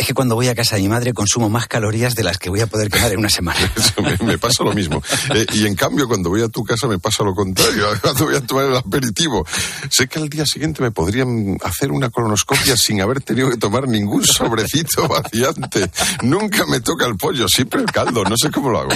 [0.02, 2.50] es que cuando voy a casa de mi madre consumo más calorías de las que
[2.50, 3.72] voy a poder quemar en una semana.
[4.02, 5.00] me, me, pasa lo mismo.
[5.32, 7.86] Eh, y en cambio, cuando voy a tu casa me pasa lo contrario.
[8.02, 9.46] Cuando voy a tomar el aperitivo,
[9.88, 13.86] sé que al día siguiente me podrían hacer una colonoscopia sin haber tenido que tomar
[13.86, 15.88] ningún sobrecito vaciante.
[16.22, 18.24] Nunca me toca el pollo, siempre el caldo.
[18.24, 18.90] No sé cómo lo hago.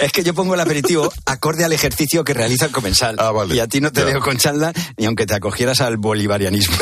[0.00, 3.14] Es que yo pongo el aperitivo acorde al ejercicio que realiza el comensal.
[3.20, 3.54] Ah, vale.
[3.54, 4.06] Y a ti no te ya.
[4.06, 6.76] dejo con charla ni aunque te acogieras al bolivarianismo.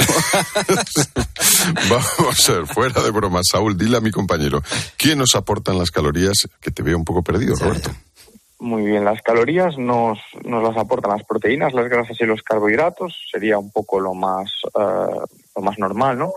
[1.90, 3.49] Vamos a ver, fuera de bromas.
[3.50, 4.62] Saúl, dile a mi compañero,
[4.96, 6.48] ¿quién nos aportan las calorías?
[6.60, 7.56] Que te veo un poco perdido.
[7.56, 7.90] Roberto.
[8.60, 13.16] Muy bien, las calorías nos, nos las aportan las proteínas, las grasas y los carbohidratos,
[13.32, 15.24] sería un poco lo más, uh,
[15.56, 16.32] lo más normal, ¿no?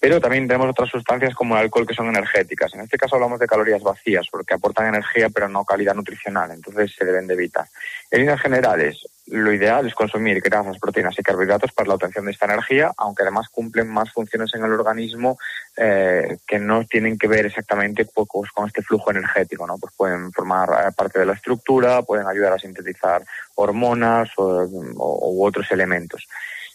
[0.00, 2.72] Pero también tenemos otras sustancias como el alcohol que son energéticas.
[2.74, 6.94] En este caso hablamos de calorías vacías porque aportan energía pero no calidad nutricional, entonces
[6.96, 7.66] se deben de evitar.
[8.10, 12.32] En líneas generales, lo ideal es consumir grasas, proteínas y carbohidratos para la obtención de
[12.32, 15.38] esta energía, aunque además cumplen más funciones en el organismo
[15.76, 19.78] eh, que no tienen que ver exactamente pues, con este flujo energético, ¿no?
[19.78, 25.30] Pues pueden formar eh, parte de la estructura, pueden ayudar a sintetizar hormonas o, o,
[25.32, 26.28] u otros elementos.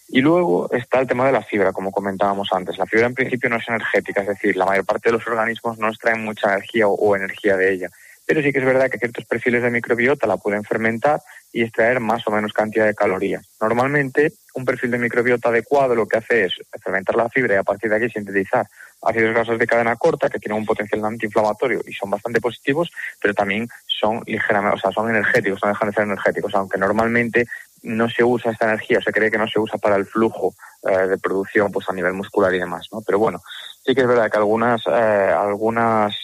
[0.08, 2.78] Y luego está el tema de la fibra, como comentábamos antes.
[2.78, 5.78] La fibra en principio no es energética, es decir, la mayor parte de los organismos
[5.78, 7.90] no extraen mucha energía o, o energía de ella.
[8.26, 11.20] Pero sí que es verdad que ciertos perfiles de microbiota la pueden fermentar
[11.52, 13.44] y extraer más o menos cantidad de calorías.
[13.60, 17.62] Normalmente, un perfil de microbiota adecuado lo que hace es fermentar la fibra y a
[17.62, 18.66] partir de aquí sintetizar
[19.02, 22.90] ácidos grasos de cadena corta que tienen un potencial antiinflamatorio y son bastante positivos,
[23.20, 27.46] pero también son ligeramente, o sea, son energéticos, no dejan de ser energéticos, aunque normalmente
[27.82, 31.06] no se usa esta energía, se cree que no se usa para el flujo eh,
[31.06, 33.00] de producción pues a nivel muscular y demás, ¿no?
[33.00, 33.40] Pero bueno,
[33.84, 36.14] sí que es verdad que algunas, eh, algunas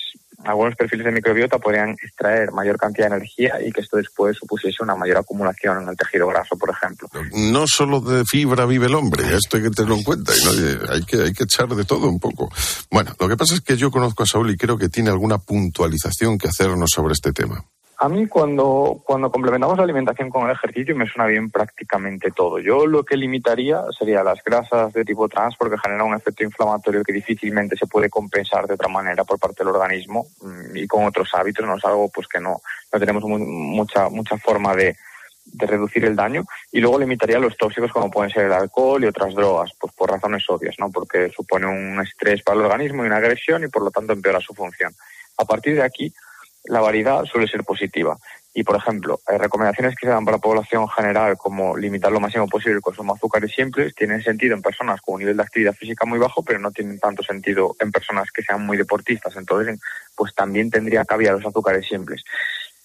[0.44, 4.82] algunos perfiles de microbiota podrían extraer mayor cantidad de energía y que esto después supusiese
[4.82, 7.08] una mayor acumulación en el tejido graso, por ejemplo.
[7.32, 10.32] No solo de fibra vive el hombre, esto hay que tenerlo en cuenta.
[10.36, 12.50] y no- hay, que, hay que echar de todo un poco.
[12.90, 15.38] Bueno, lo que pasa es que yo conozco a Saúl y creo que tiene alguna
[15.38, 17.64] puntualización que hacernos sobre este tema.
[17.98, 22.58] A mí cuando, cuando complementamos la alimentación con el ejercicio me suena bien prácticamente todo.
[22.58, 27.02] Yo lo que limitaría sería las grasas de tipo trans porque genera un efecto inflamatorio
[27.02, 31.04] que difícilmente se puede compensar de otra manera por parte del organismo mm, y con
[31.06, 32.60] otros hábitos, no es algo pues que no,
[32.92, 34.94] no tenemos mu- mucha, mucha forma de,
[35.46, 39.06] de reducir el daño y luego limitaría los tóxicos como pueden ser el alcohol y
[39.06, 40.90] otras drogas, pues por razones obvias, ¿no?
[40.90, 44.38] Porque supone un estrés para el organismo y una agresión y por lo tanto empeora
[44.40, 44.92] su función.
[45.38, 46.12] A partir de aquí,
[46.66, 48.16] la variedad suele ser positiva.
[48.54, 52.20] Y, por ejemplo, hay recomendaciones que se dan para la población general, como limitar lo
[52.20, 55.42] máximo posible el consumo de azúcares simples, tienen sentido en personas con un nivel de
[55.42, 59.36] actividad física muy bajo, pero no tienen tanto sentido en personas que sean muy deportistas.
[59.36, 59.78] Entonces,
[60.16, 62.24] pues también tendría cabida los azúcares simples.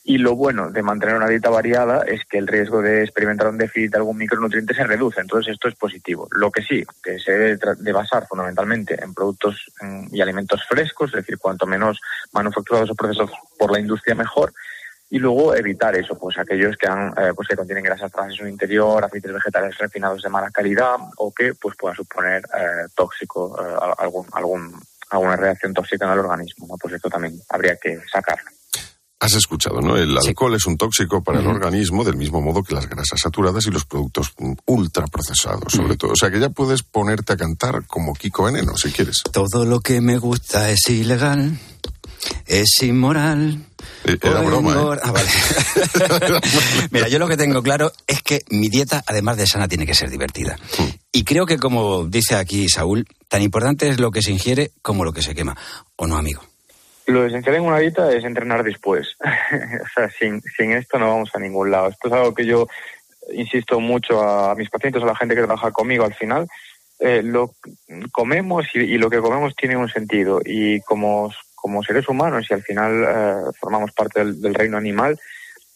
[0.04, 3.58] Y lo bueno de mantener una dieta variada es que el riesgo de experimentar un
[3.58, 5.22] déficit de algún micronutriente se reduce.
[5.22, 6.28] Entonces, esto es positivo.
[6.32, 9.72] Lo que sí, que se debe de basar fundamentalmente en productos
[10.12, 12.00] y alimentos frescos, es decir, cuanto menos
[12.34, 14.52] manufacturados o procesados por la industria, mejor.
[15.12, 18.38] Y luego evitar eso, pues aquellos que, han, eh, pues que contienen grasas trans en
[18.38, 23.62] su interior, aceites vegetales refinados de mala calidad o que pues puedan suponer eh, tóxico,
[23.62, 26.66] eh, algún, algún, alguna reacción tóxica en el organismo.
[26.66, 26.76] ¿no?
[26.78, 28.50] Pues esto también habría que sacarlo.
[29.22, 29.98] Has escuchado, ¿no?
[29.98, 33.68] El alcohol es un tóxico para el organismo del mismo modo que las grasas saturadas
[33.68, 36.14] y los productos mm, ultraprocesados, sobre todo.
[36.14, 39.22] O sea que ya puedes ponerte a cantar como Kiko Veneno, si quieres.
[39.32, 41.56] Todo lo que me gusta es ilegal,
[42.48, 43.64] es inmoral.
[44.06, 45.00] Eh, era broma, ¿eh?
[45.04, 45.30] Ah, vale.
[46.90, 49.94] Mira, yo lo que tengo claro es que mi dieta, además de sana, tiene que
[49.94, 50.58] ser divertida.
[50.80, 50.84] Mm.
[51.12, 55.06] Y creo que, como dice aquí Saúl, tan importante es lo que se ingiere como
[55.06, 55.56] lo que se quema.
[55.96, 56.42] ¿O no, amigo?
[57.12, 59.18] Lo esencial en una dieta es entrenar después.
[59.86, 61.90] o sea, sin, sin esto no vamos a ningún lado.
[61.90, 62.68] Esto es algo que yo
[63.34, 66.48] insisto mucho a mis pacientes, a la gente que trabaja conmigo al final.
[67.00, 67.56] eh, lo
[68.12, 70.40] comemos y, y lo que comemos tiene un sentido.
[70.46, 75.18] Y como, como seres humanos y al final eh, formamos parte del, del reino animal,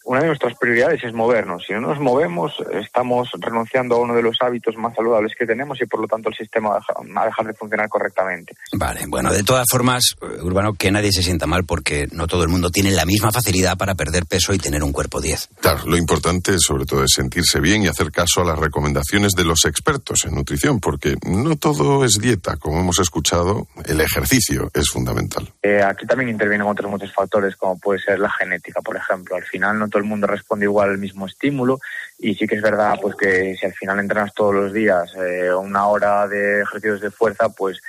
[0.06, 1.64] una de nuestras prioridades es movernos.
[1.68, 5.82] Si no nos movemos, estamos renunciando a uno de los hábitos más saludables que tenemos
[5.82, 8.56] y por lo tanto el sistema va a dejar- de funcionar correctamente.
[8.74, 12.44] Vale, bueno, de todas formas, eh, Urbano, que nadie se sienta mal porque no todo
[12.44, 15.50] el mundo tiene la misma facilidad para perder peso y tener un cuerpo 10.
[15.60, 19.44] Claro, lo importante sobre todo es sentirse bien y hacer caso a las recomendaciones de
[19.44, 24.90] los expertos en nutrición, porque no todo es dieta, como hemos escuchado, el ejercicio es
[24.90, 25.52] fundamental.
[25.62, 29.36] Eh, aquí también intervienen otros muchos factores, como puede ser la genética, por ejemplo.
[29.36, 31.80] Al final no todo el mundo responde igual al mismo estímulo
[32.20, 35.54] y sí que es verdad pues que si al final entrenas todos los días eh,
[35.54, 37.82] una hora de ejercicios de fuerza, pues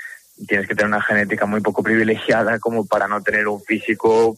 [0.47, 4.37] tienes que tener una genética muy poco privilegiada como para no tener un físico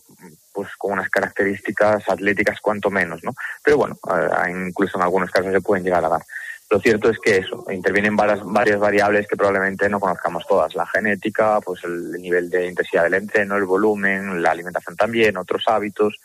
[0.51, 3.35] pues con unas características atléticas cuanto menos, ¿no?
[3.63, 6.23] Pero bueno, eh, incluso en algunos casos se pueden llegar a dar.
[6.71, 10.75] Lo cierto es que eso, intervienen varias, varias variables que probablemente no conozcamos todas.
[10.75, 15.65] La genética, pues el nivel de intensidad del entreno, el volumen, la alimentación también, otros
[15.67, 16.19] hábitos.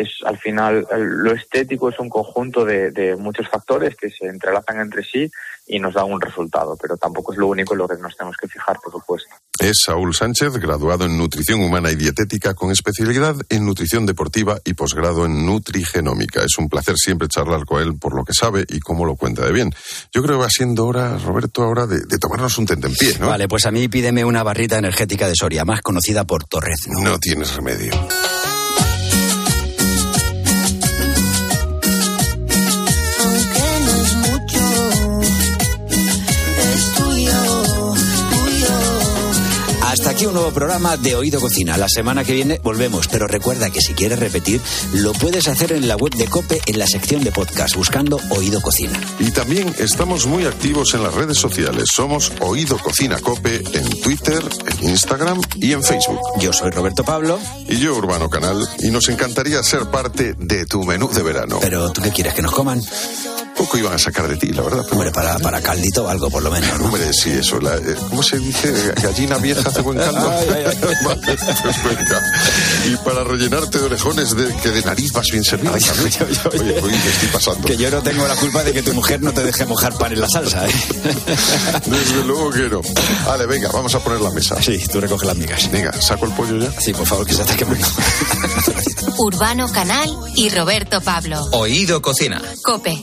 [0.00, 4.80] Es al final lo estético es un conjunto de, de muchos factores que se entrelazan
[4.80, 5.30] entre sí
[5.66, 8.36] y nos dan un resultado, pero tampoco es lo único en lo que nos tenemos
[8.36, 9.30] que fijar, por supuesto.
[9.58, 14.74] Es Saúl Sánchez, graduado en nutrición humana y dietética con especialidad en nutrición deportiva y
[14.74, 16.42] posgrado en nutrigenómica.
[16.42, 19.44] Es un placer siempre charlar con él por lo que sabe y cómo lo cuenta
[19.44, 19.70] de bien.
[20.12, 23.28] Yo creo que va siendo hora, Roberto, ahora de, de tomarnos un tentempié, ¿no?
[23.28, 26.94] Vale, pues a mí pídeme una barrita energética de Soria, más conocida por Torrezno.
[27.02, 27.92] No tienes remedio.
[40.20, 41.78] Aquí un nuevo programa de Oído Cocina.
[41.78, 44.60] La semana que viene volvemos, pero recuerda que si quieres repetir,
[44.92, 48.60] lo puedes hacer en la web de Cope en la sección de podcast, buscando Oído
[48.60, 49.00] Cocina.
[49.18, 51.84] Y también estamos muy activos en las redes sociales.
[51.90, 54.42] Somos Oído Cocina Cope en Twitter,
[54.82, 56.20] en Instagram y en Facebook.
[56.38, 57.38] Yo soy Roberto Pablo.
[57.66, 58.68] Y yo, Urbano Canal.
[58.80, 61.60] Y nos encantaría ser parte de tu menú de verano.
[61.62, 62.34] Pero ¿tú qué quieres?
[62.34, 62.82] ¿Que nos coman?
[63.60, 64.80] Poco iban a sacar de ti, la verdad.
[64.84, 66.86] pero- Hombre, para, para caldito o algo, por lo menos, ¿no?
[66.86, 67.60] Hombre, sí, eso.
[67.60, 68.72] la- eh, ¿Cómo se dice?
[69.02, 70.28] Gallina vieja hace buen caldo.
[71.04, 72.22] Vale, pues venga.
[72.86, 75.74] Y para rellenarte de orejones de, que de nariz vas bien servido.
[75.74, 75.90] Oye,
[76.54, 77.66] oye, me estoy pasando.
[77.66, 80.12] Que yo no tengo la culpa de que tu mujer no te deje mojar pan
[80.12, 80.72] en la salsa, ¿eh?
[81.84, 82.80] Desde luego que no.
[83.26, 84.56] Vale, venga, vamos a poner la mesa.
[84.62, 85.70] Sí, tú recoges las migas.
[85.70, 86.80] Venga, ¿saco el pollo ya?
[86.80, 87.86] Sí, por favor, que se está quemando.
[89.18, 91.46] Urbano Canal y Roberto Pablo.
[91.52, 92.40] Oído Cocina.
[92.62, 93.02] Cope,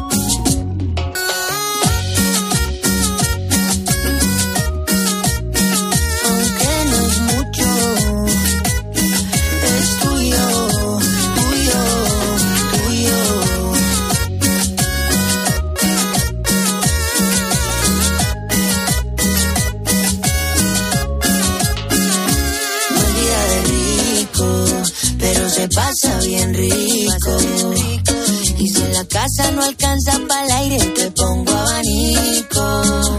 [29.11, 33.17] Casa no alcanza para el aire, te pongo abanico.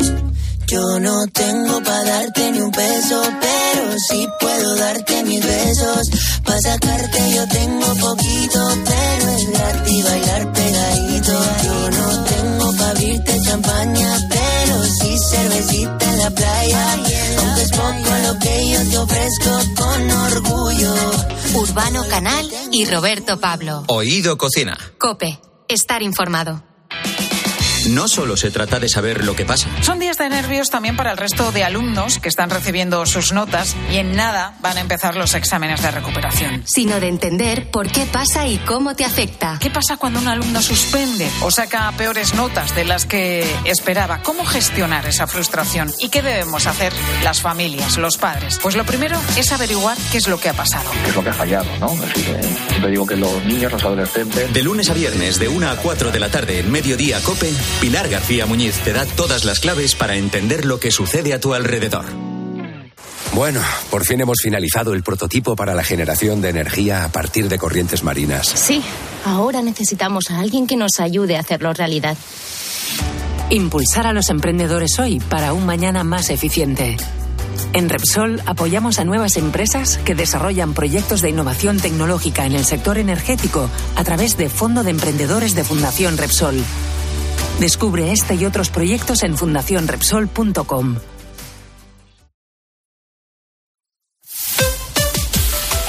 [0.67, 6.09] Yo no tengo para darte ni un peso, pero sí puedo darte mis besos.
[6.45, 11.33] Para sacarte yo tengo poquito, pero es gratis bailar pegadito.
[11.65, 16.93] Yo no tengo para abrirte champaña, pero sí cervecita en la playa.
[17.39, 20.95] Aunque es poco lo que yo te ofrezco con orgullo.
[21.55, 23.85] Urbano Canal y Roberto Pablo.
[23.89, 24.79] Oído Cocina.
[24.97, 25.39] Cope.
[25.69, 26.63] Estar informado.
[27.91, 29.69] No solo se trata de saber lo que pasa.
[29.83, 33.77] Son días de nervios también para el resto de alumnos que están recibiendo sus notas
[33.91, 36.63] y en nada van a empezar los exámenes de recuperación.
[36.67, 39.59] Sino de entender por qué pasa y cómo te afecta.
[39.61, 44.23] ¿Qué pasa cuando un alumno suspende o saca peores notas de las que esperaba?
[44.23, 45.93] ¿Cómo gestionar esa frustración?
[45.99, 48.59] ¿Y qué debemos hacer las familias, los padres?
[48.63, 50.91] Pues lo primero es averiguar qué es lo que ha pasado.
[51.03, 51.87] qué es lo que ha fallado, ¿no?
[51.87, 55.71] Así que siempre digo que los niños, los adolescentes, De lunes a viernes, de 1
[55.71, 59.61] a 4 de la tarde, en mediodía, Cope, Pilar García Muñiz te da todas las
[59.61, 62.05] claves para entender lo que sucede a tu alrededor.
[63.35, 63.61] Bueno,
[63.91, 68.03] por fin hemos finalizado el prototipo para la generación de energía a partir de corrientes
[68.03, 68.47] marinas.
[68.47, 68.83] Sí,
[69.25, 72.17] ahora necesitamos a alguien que nos ayude a hacerlo realidad.
[73.49, 76.97] Impulsar a los emprendedores hoy para un mañana más eficiente.
[77.73, 82.99] En Repsol apoyamos a nuevas empresas que desarrollan proyectos de innovación tecnológica en el sector
[82.99, 86.63] energético a través de Fondo de Emprendedores de Fundación Repsol.
[87.61, 90.97] Descubre este y otros proyectos en fundacionrepsol.com.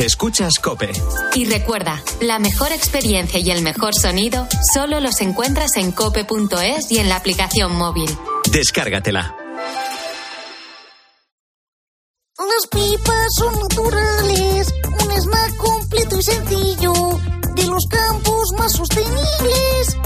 [0.03, 0.91] Escuchas Cope.
[1.33, 6.97] Y recuerda, la mejor experiencia y el mejor sonido solo los encuentras en cope.es y
[6.97, 8.09] en la aplicación móvil.
[8.51, 9.33] Descárgatela.
[12.37, 16.93] Las pipas son naturales, un snack completo y sencillo,
[17.55, 19.97] de los campos más sostenibles.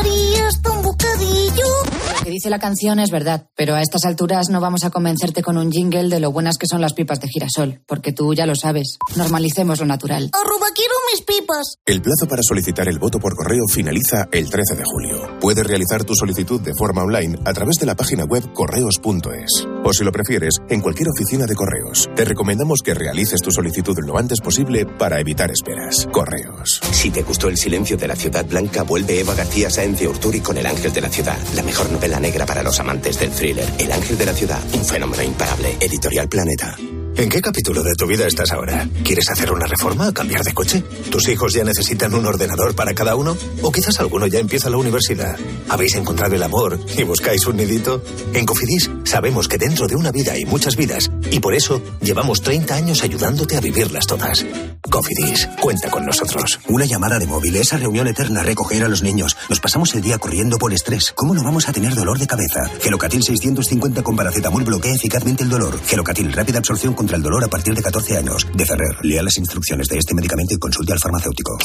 [0.00, 1.64] Me un bocadillo.
[2.18, 5.42] Lo que dice la canción es verdad, pero a estas alturas no vamos a convencerte
[5.42, 8.46] con un jingle de lo buenas que son las pipas de girasol, porque tú ya
[8.46, 8.98] lo sabes.
[9.16, 10.30] Normalicemos lo natural.
[10.32, 11.32] Arroba quiero mis.
[11.86, 15.38] El plazo para solicitar el voto por correo finaliza el 13 de julio.
[15.40, 19.66] Puedes realizar tu solicitud de forma online a través de la página web correos.es.
[19.84, 22.08] O si lo prefieres, en cualquier oficina de correos.
[22.14, 26.06] Te recomendamos que realices tu solicitud lo antes posible para evitar esperas.
[26.12, 26.80] Correos.
[26.92, 30.40] Si te gustó El silencio de la ciudad blanca, vuelve Eva García Sáenz de Urturi
[30.40, 33.68] con El ángel de la ciudad, la mejor novela negra para los amantes del thriller.
[33.78, 35.76] El ángel de la ciudad, un fenómeno imparable.
[35.80, 36.76] Editorial Planeta.
[37.14, 38.88] ¿En qué capítulo de tu vida estás ahora?
[39.04, 40.82] ¿Quieres hacer una reforma cambiar de coche?
[41.10, 43.36] ¿Tus hijos ya necesitan un ordenador para cada uno?
[43.60, 45.36] ¿O quizás alguno ya empieza la universidad?
[45.68, 48.02] ¿Habéis encontrado el amor y buscáis un nidito?
[48.32, 52.40] En Cofidis sabemos que dentro de una vida hay muchas vidas y por eso llevamos
[52.40, 54.44] 30 años ayudándote a vivirlas todas.
[54.90, 56.60] Cofidis, cuenta con nosotros.
[56.68, 59.36] Una llamada de móvil, esa reunión eterna, recoger a los niños.
[59.48, 61.12] Nos pasamos el día corriendo por estrés.
[61.14, 62.68] ¿Cómo no vamos a tener dolor de cabeza?
[62.80, 65.78] Gelocatil 650 con paracetamol bloquea eficazmente el dolor.
[65.86, 68.46] Gelocatil, rápida absorción contra el dolor a partir de 14 años.
[68.54, 71.58] De Ferrer, lea las instrucciones de este medicamento y consulte al farmacéutico.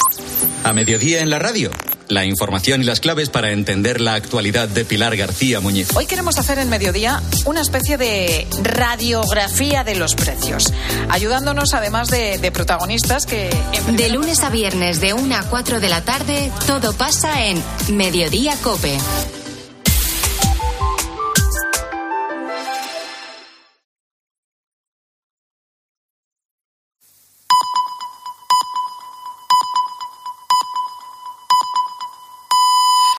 [0.63, 1.69] A mediodía en la radio.
[2.07, 5.95] La información y las claves para entender la actualidad de Pilar García Muñiz.
[5.95, 10.73] Hoy queremos hacer en mediodía una especie de radiografía de los precios,
[11.09, 13.51] ayudándonos además de, de protagonistas que...
[13.91, 17.61] De lunes a viernes de 1 a 4 de la tarde, todo pasa en
[17.95, 18.97] Mediodía Cope.